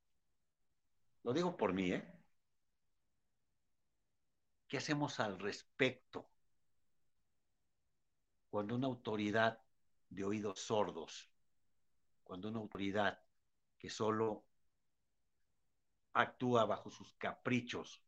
[1.25, 2.05] Lo digo por mí, ¿eh?
[4.69, 6.31] ¿Qué hacemos al respecto?
[8.51, 9.61] Cuando una autoridad
[10.11, 11.29] de oídos sordos,
[12.27, 13.21] cuando una autoridad
[13.79, 14.45] que solo
[16.13, 18.03] actúa bajo sus caprichos,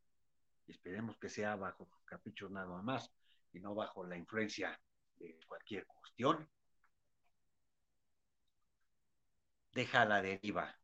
[0.66, 3.12] esperemos que sea bajo sus caprichos nada más,
[3.52, 4.80] y no bajo la influencia
[5.16, 6.48] de cualquier cuestión,
[9.72, 10.76] deja la deriva.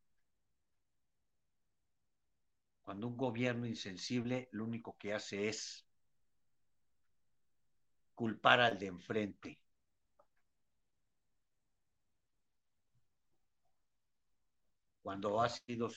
[2.82, 5.84] Cuando un gobierno insensible lo único que hace es
[8.14, 9.63] culpar al de enfrente.
[15.04, 15.90] Cuando ha sido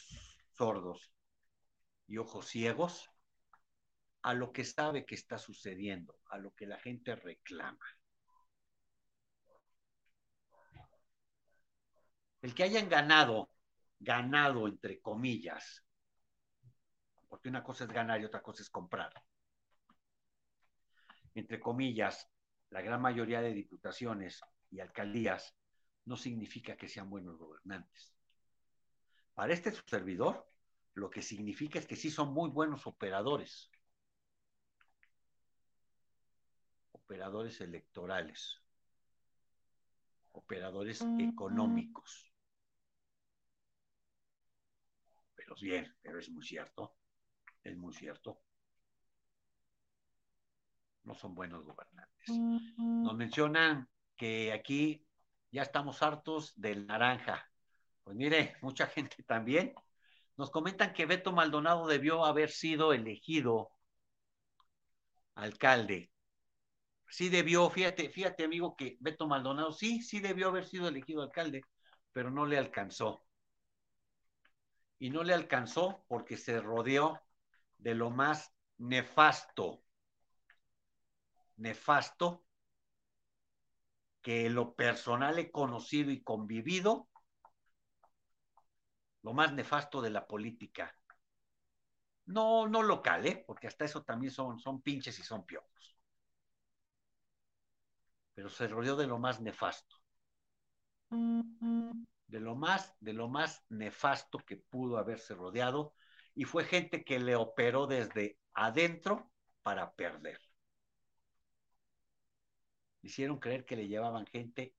[0.58, 1.14] sordos
[2.08, 3.10] y ojos ciegos
[4.24, 7.86] a lo que sabe que está sucediendo, a lo que la gente reclama.
[12.41, 13.49] El que hayan ganado,
[13.97, 15.86] ganado entre comillas,
[17.30, 19.14] porque una cosa es ganar y otra cosa es comprar.
[21.34, 22.30] Entre comillas,
[22.72, 25.55] la gran mayoría de diputaciones y alcaldías
[26.03, 28.18] no significa que sean buenos gobernantes.
[29.38, 30.50] Para este servidor,
[30.96, 33.70] lo que significa es que sí son muy buenos operadores.
[36.92, 38.60] Operadores electorales.
[40.32, 42.34] Operadores económicos.
[45.36, 46.96] Pero bien, pero es muy cierto.
[47.64, 48.42] Es muy cierto.
[51.04, 52.28] No son buenos gobernantes.
[52.80, 55.06] Nos mencionan que aquí
[55.52, 57.48] ya estamos hartos del naranja.
[58.08, 59.74] Pues mire, mucha gente también
[60.38, 63.70] nos comentan que Beto Maldonado debió haber sido elegido
[65.36, 66.10] alcalde.
[67.10, 71.64] Sí debió, fíjate, fíjate amigo que Beto Maldonado sí, sí debió haber sido elegido alcalde,
[72.14, 73.26] pero no le alcanzó.
[74.99, 77.20] Y no le alcanzó porque se rodeó
[77.78, 79.84] de lo más nefasto,
[81.58, 82.45] nefasto
[84.22, 87.10] que lo personal he conocido y convivido
[89.28, 90.95] lo más nefasto de la política.
[92.28, 93.43] No, no local, ¿eh?
[93.45, 95.97] porque hasta eso también son, son pinches y son piojos.
[98.34, 99.97] Pero se rodeó de lo más nefasto.
[101.09, 105.93] De lo más, de lo más nefasto que pudo haberse rodeado.
[106.34, 109.30] Y fue gente que le operó desde adentro
[109.61, 110.39] para perder.
[113.01, 114.73] Hicieron creer que le llevaban gente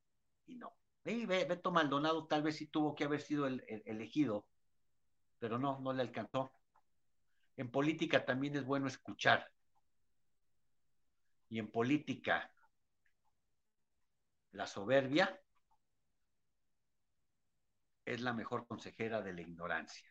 [0.46, 0.77] y no.
[1.04, 4.46] Beto Maldonado tal vez sí tuvo que haber sido el, elegido,
[5.38, 6.52] pero no, no le alcanzó.
[7.56, 9.50] En política también es bueno escuchar.
[11.48, 12.52] Y en política,
[14.52, 15.40] la soberbia
[18.04, 20.08] es la mejor consejera de la ignorancia.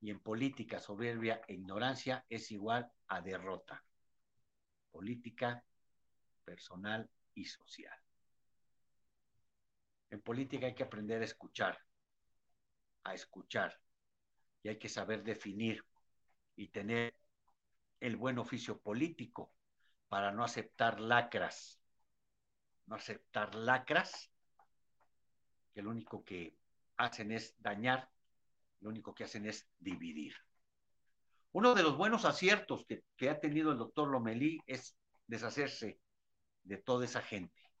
[0.00, 3.82] Y en política, soberbia e ignorancia es igual a derrota.
[4.90, 5.64] Política,
[6.44, 7.96] personal y social.
[10.12, 11.78] En política hay que aprender a escuchar,
[13.04, 13.80] a escuchar,
[14.62, 15.82] y hay que saber definir
[16.54, 17.14] y tener
[17.98, 19.54] el buen oficio político
[20.08, 21.80] para no aceptar lacras,
[22.84, 24.30] no aceptar lacras
[25.72, 26.58] que lo único que
[26.98, 28.10] hacen es dañar,
[28.80, 30.34] lo único que hacen es dividir.
[31.52, 34.94] Uno de los buenos aciertos que, que ha tenido el doctor Lomelí es
[35.26, 35.98] deshacerse
[36.64, 37.71] de toda esa gente.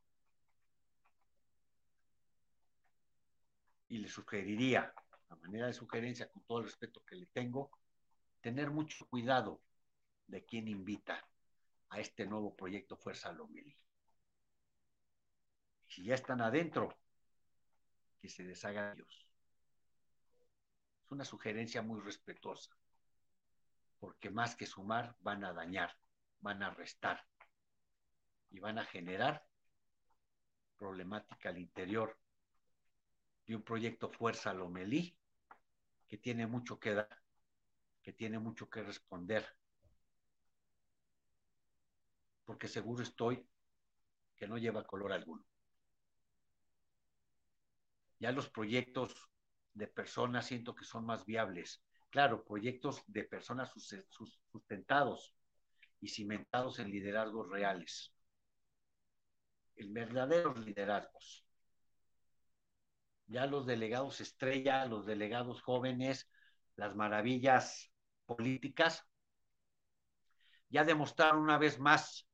[3.92, 4.90] Y le sugeriría,
[5.28, 7.70] a manera de sugerencia, con todo el respeto que le tengo,
[8.40, 9.60] tener mucho cuidado
[10.26, 11.22] de quién invita
[11.90, 13.76] a este nuevo proyecto Fuerza Lomelí.
[15.88, 16.96] Si ya están adentro,
[18.18, 19.28] que se deshagan ellos.
[21.04, 22.74] Es una sugerencia muy respetuosa,
[24.00, 25.94] porque más que sumar, van a dañar,
[26.40, 27.26] van a restar
[28.48, 29.44] y van a generar
[30.78, 32.21] problemática al interior
[33.46, 35.16] de un proyecto Fuerza Lomelí,
[36.08, 37.22] que tiene mucho que dar,
[38.02, 39.46] que tiene mucho que responder.
[42.44, 43.46] Porque seguro estoy
[44.36, 45.44] que no lleva color alguno.
[48.18, 49.14] Ya los proyectos
[49.74, 51.82] de personas siento que son más viables.
[52.10, 53.72] Claro, proyectos de personas
[54.10, 55.34] sustentados
[56.00, 58.12] y cimentados en liderazgos reales.
[59.76, 61.46] En verdaderos liderazgos
[63.32, 66.28] ya los delegados estrella, los delegados jóvenes,
[66.76, 67.90] las maravillas
[68.26, 69.06] políticas,
[70.68, 72.26] ya demostraron una vez más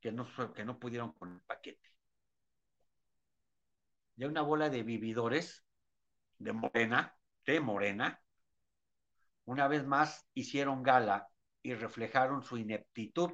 [0.00, 1.90] que no, que no pudieron con el paquete.
[4.16, 5.64] Ya una bola de vividores
[6.38, 8.22] de Morena, de Morena,
[9.44, 11.28] una vez más hicieron gala
[11.62, 13.32] y reflejaron su ineptitud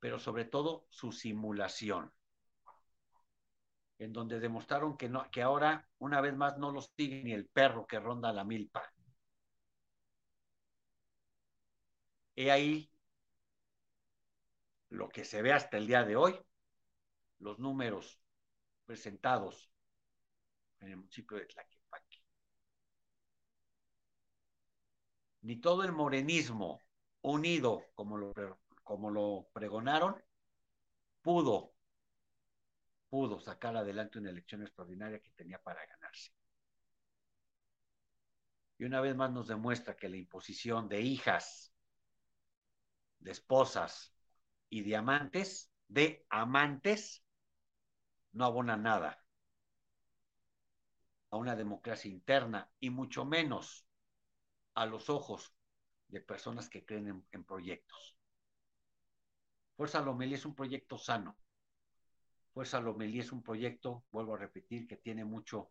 [0.00, 2.12] pero sobre todo su simulación,
[3.98, 7.46] en donde demostraron que, no, que ahora, una vez más, no los sigue ni el
[7.46, 8.82] perro que ronda la milpa.
[12.36, 12.90] He ahí
[14.90, 16.38] lo que se ve hasta el día de hoy,
[17.38, 18.20] los números
[18.84, 19.70] presentados
[20.80, 22.22] en el municipio de Tlaquepaque.
[25.42, 26.80] Ni todo el morenismo
[27.22, 28.32] unido, como lo,
[28.86, 30.14] como lo pregonaron,
[31.20, 31.74] pudo,
[33.10, 36.30] pudo sacar adelante una elección extraordinaria que tenía para ganarse.
[38.78, 41.74] Y una vez más nos demuestra que la imposición de hijas,
[43.18, 44.14] de esposas
[44.70, 47.24] y de amantes, de amantes,
[48.30, 49.20] no abona nada
[51.30, 53.84] a una democracia interna y mucho menos
[54.74, 55.52] a los ojos
[56.06, 58.15] de personas que creen en, proyectos.
[59.76, 61.36] Fuerza Lomelí es un proyecto sano.
[62.54, 65.70] Fuerza Lomelí es un proyecto, vuelvo a repetir, que tiene mucho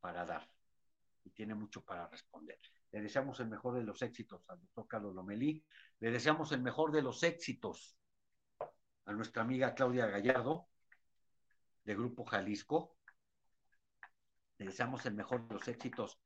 [0.00, 0.46] para dar
[1.24, 2.58] y tiene mucho para responder.
[2.92, 5.64] Le deseamos el mejor de los éxitos al doctor Carlos Lomelí.
[6.00, 7.96] Le deseamos el mejor de los éxitos
[9.06, 10.68] a nuestra amiga Claudia Gallardo,
[11.84, 12.96] de Grupo Jalisco.
[14.58, 16.20] Le deseamos el mejor de los éxitos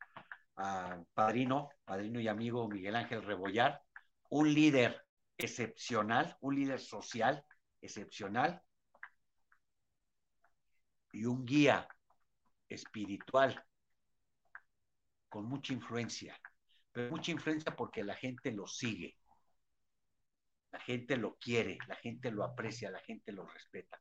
[0.57, 3.83] a padrino, padrino y amigo Miguel Ángel Rebollar,
[4.31, 5.07] un líder
[5.45, 7.45] excepcional, un líder social
[7.81, 8.63] excepcional
[11.13, 11.89] y un guía
[12.69, 13.65] espiritual
[15.29, 16.39] con mucha influencia,
[16.93, 19.17] pero mucha influencia porque la gente lo sigue,
[20.73, 24.01] la gente lo quiere, la gente lo aprecia, la gente lo respeta.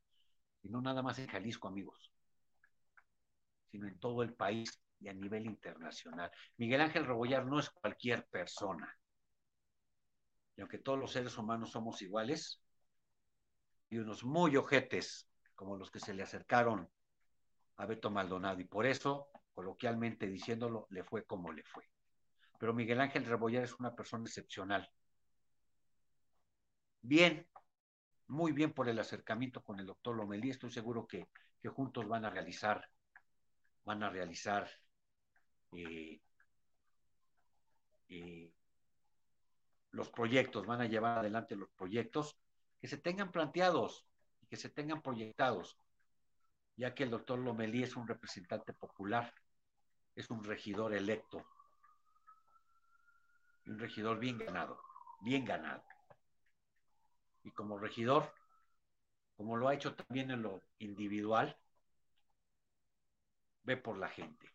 [0.61, 2.11] Y no nada más en Jalisco, amigos,
[3.71, 6.31] sino en todo el país y a nivel internacional.
[6.57, 8.98] Miguel Ángel Rebollar no es cualquier persona.
[10.59, 12.61] Y aunque todos los seres humanos somos iguales,
[13.89, 16.89] y unos muy ojetes como los que se le acercaron
[17.77, 18.59] a Beto Maldonado.
[18.59, 21.85] Y por eso, coloquialmente diciéndolo, le fue como le fue.
[22.59, 24.91] Pero Miguel Ángel Rebollar es una persona excepcional.
[27.03, 27.47] Bien,
[28.27, 30.49] muy bien por el acercamiento con el doctor Lomelí.
[30.49, 31.29] Estoy seguro que,
[31.69, 32.85] juntos van a realizar,
[33.85, 34.69] van a realizar
[35.71, 36.19] eh,
[38.09, 38.51] eh,
[39.91, 42.37] los proyectos, van a llevar adelante los proyectos
[42.79, 44.05] que se tengan planteados
[44.41, 45.77] y que se tengan proyectados,
[46.75, 49.33] ya que el doctor Lomelí es un representante popular,
[50.15, 51.45] es un regidor electo,
[53.65, 54.81] un regidor bien ganado,
[55.21, 55.83] bien ganado
[57.43, 58.33] y como regidor,
[59.35, 61.57] como lo ha hecho también en lo individual,
[63.63, 64.53] ve por la gente.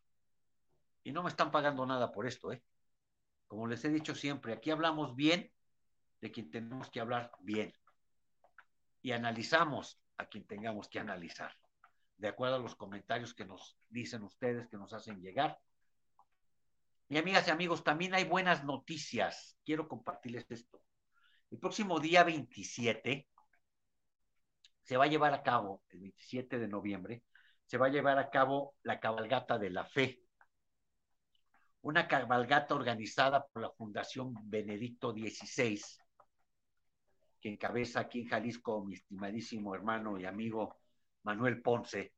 [1.02, 2.62] Y no me están pagando nada por esto, ¿eh?
[3.46, 5.52] Como les he dicho siempre, aquí hablamos bien
[6.20, 7.74] de quien tenemos que hablar bien.
[9.02, 11.52] Y analizamos a quien tengamos que analizar,
[12.16, 15.58] de acuerdo a los comentarios que nos dicen ustedes, que nos hacen llegar.
[17.08, 19.56] Y amigas y amigos, también hay buenas noticias.
[19.64, 20.80] Quiero compartirles esto.
[21.50, 23.28] El próximo día 27
[24.82, 27.22] se va a llevar a cabo, el 27 de noviembre,
[27.66, 30.23] se va a llevar a cabo la cabalgata de la fe.
[31.84, 35.78] Una cabalgata organizada por la Fundación Benedicto XVI,
[37.38, 40.78] que encabeza aquí en Jalisco mi estimadísimo hermano y amigo
[41.24, 42.14] Manuel Ponce.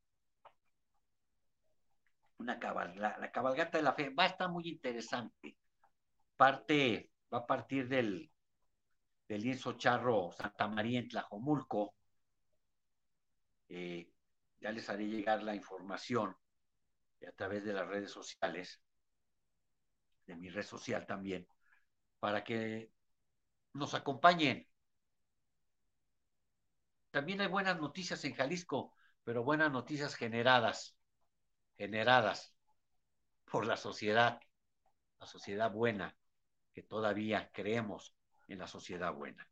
[2.38, 5.56] Una la cabalgata de la fe va a estar muy interesante.
[6.36, 8.30] Parte, va a partir del
[9.28, 11.96] del lienzo charro Santa María en Tlajomulco.
[13.68, 14.12] Eh,
[14.60, 16.36] ya les haré llegar la información
[17.26, 18.80] a través de las redes sociales,
[20.26, 21.46] de mi red social también,
[22.18, 22.90] para que
[23.72, 24.68] nos acompañen.
[27.10, 30.96] También hay buenas noticias en Jalisco, pero buenas noticias generadas,
[31.76, 32.54] generadas
[33.50, 34.40] por la sociedad,
[35.18, 36.16] la sociedad buena,
[36.72, 38.14] que todavía creemos
[38.48, 39.48] en la sociedad buena.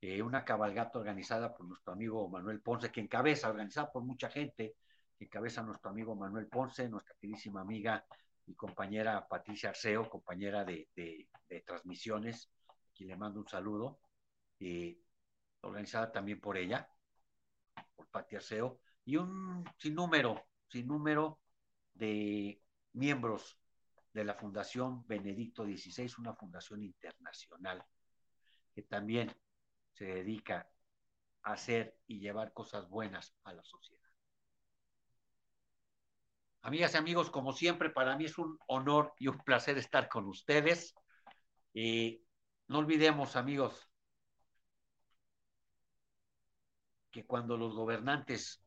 [0.00, 4.76] Eh, una cabalgata organizada por nuestro amigo Manuel Ponce, que encabeza, organizada por mucha gente,
[5.18, 8.06] que encabeza nuestro amigo Manuel Ponce, nuestra queridísima amiga
[8.50, 10.88] y compañera Patricia Arceo, compañera de,
[11.64, 12.50] transmisiones,
[12.92, 14.00] quien le mando un saludo,
[14.58, 14.98] eh,
[15.60, 16.88] organizada también por ella,
[17.94, 21.38] por Pati Arceo, y un sinnúmero, sinnúmero
[21.94, 22.60] de
[22.94, 23.56] miembros
[24.12, 27.84] de la Fundación Benedicto XVI, una fundación internacional
[28.74, 29.32] que también
[29.92, 30.68] se dedica
[31.42, 33.99] a hacer y llevar cosas buenas a la sociedad.
[36.62, 40.26] Amigas y amigos, como siempre, para mí es un honor y un placer estar con
[40.26, 40.94] ustedes.
[41.72, 42.22] Y
[42.68, 43.88] no olvidemos, amigos,
[47.10, 48.62] que cuando los gobernantes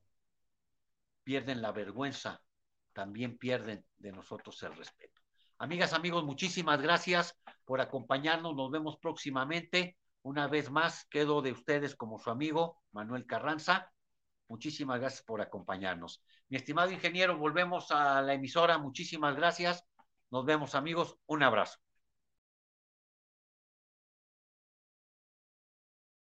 [1.24, 2.42] pierden la vergüenza,
[2.94, 5.22] también pierden de nosotros el respeto.
[5.58, 8.56] Amigas, amigos, muchísimas gracias por acompañarnos.
[8.56, 9.98] Nos vemos próximamente.
[10.24, 13.92] Una vez más, quedo de ustedes como su amigo Manuel Carranza.
[14.48, 16.22] Muchísimas gracias por acompañarnos.
[16.54, 18.78] Mi estimado ingeniero, volvemos a la emisora.
[18.78, 19.88] Muchísimas gracias.
[20.30, 21.18] Nos vemos, amigos.
[21.26, 21.80] Un abrazo.